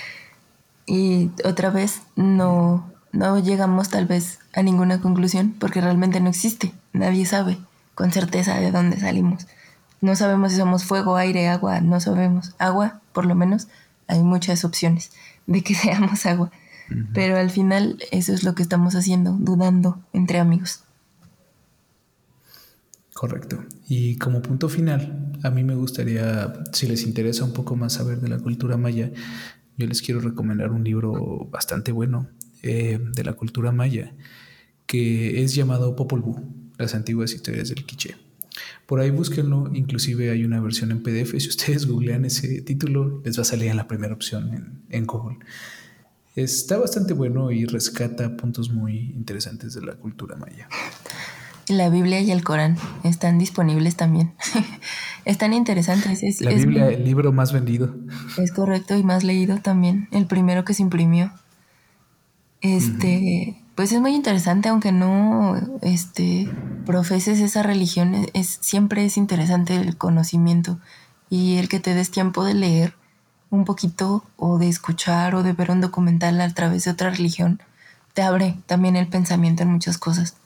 [0.86, 6.74] y otra vez no no llegamos tal vez a ninguna conclusión porque realmente no existe.
[6.92, 7.58] Nadie sabe
[7.94, 9.46] con certeza de dónde salimos.
[10.00, 12.54] No sabemos si somos fuego, aire, agua, no sabemos.
[12.58, 13.68] Agua, por lo menos,
[14.06, 15.10] hay muchas opciones
[15.46, 16.50] de que seamos agua.
[17.14, 20.84] Pero al final eso es lo que estamos haciendo, dudando entre amigos.
[23.14, 23.64] Correcto.
[23.88, 28.20] Y como punto final, a mí me gustaría, si les interesa un poco más saber
[28.20, 29.10] de la cultura maya,
[29.78, 32.28] yo les quiero recomendar un libro bastante bueno
[32.62, 34.12] eh, de la cultura maya,
[34.86, 36.40] que es llamado Popol Vuh,
[36.76, 38.16] las antiguas historias del quiché.
[38.86, 43.38] Por ahí búsquenlo, inclusive hay una versión en PDF, si ustedes googlean ese título, les
[43.38, 45.38] va a salir en la primera opción en, en Google.
[46.36, 50.68] Está bastante bueno y rescata puntos muy interesantes de la cultura maya.
[51.68, 54.34] La Biblia y el Corán están disponibles también.
[55.24, 56.22] están interesantes.
[56.22, 57.94] Es, la Biblia, el libro más vendido.
[58.36, 60.08] Es correcto y más leído también.
[60.10, 61.32] El primero que se imprimió.
[62.60, 66.48] Este, pues es muy interesante, aunque no este,
[66.86, 70.78] profeses esa religión, es, siempre es interesante el conocimiento
[71.28, 72.94] y el que te des tiempo de leer
[73.50, 77.60] un poquito o de escuchar o de ver un documental a través de otra religión,
[78.12, 80.36] te abre también el pensamiento en muchas cosas.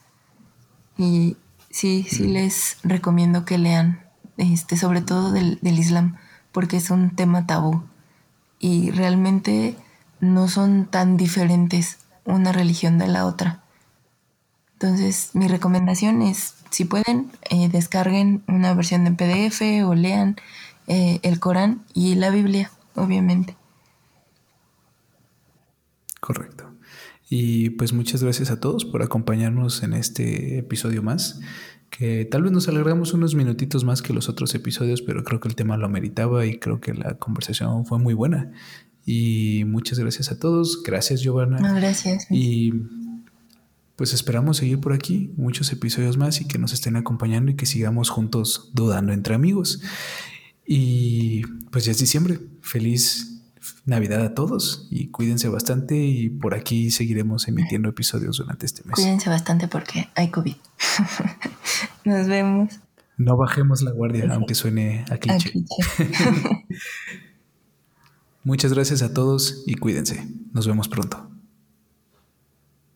[0.97, 1.37] Y
[1.69, 4.03] sí, sí les recomiendo que lean,
[4.37, 6.17] este, sobre todo del, del Islam,
[6.51, 7.83] porque es un tema tabú
[8.59, 9.75] y realmente
[10.19, 11.99] no son tan diferentes
[12.29, 13.63] una religión de la otra.
[14.73, 20.37] Entonces, mi recomendación es, si pueden, eh, descarguen una versión de PDF o lean
[20.87, 23.57] eh, el Corán y la Biblia, obviamente.
[26.21, 26.69] Correcto.
[27.29, 31.39] Y pues muchas gracias a todos por acompañarnos en este episodio más,
[31.89, 35.47] que tal vez nos alargamos unos minutitos más que los otros episodios, pero creo que
[35.47, 38.51] el tema lo meritaba y creo que la conversación fue muy buena.
[39.05, 40.83] Y muchas gracias a todos.
[40.83, 41.57] Gracias, Giovanna.
[41.73, 42.27] gracias.
[42.29, 42.73] Y
[43.95, 47.65] pues esperamos seguir por aquí muchos episodios más y que nos estén acompañando y que
[47.65, 49.81] sigamos juntos dudando entre amigos.
[50.65, 51.41] Y
[51.71, 52.39] pues ya es diciembre.
[52.61, 53.41] Feliz
[53.85, 58.93] Navidad a todos y cuídense bastante y por aquí seguiremos emitiendo episodios durante este mes.
[58.93, 60.55] Cuídense bastante porque hay COVID.
[62.05, 62.79] Nos vemos.
[63.17, 65.51] No bajemos la guardia, aunque suene a cliché.
[68.49, 70.27] Muchas gracias a todos y cuídense.
[70.53, 71.38] Nos vemos pronto.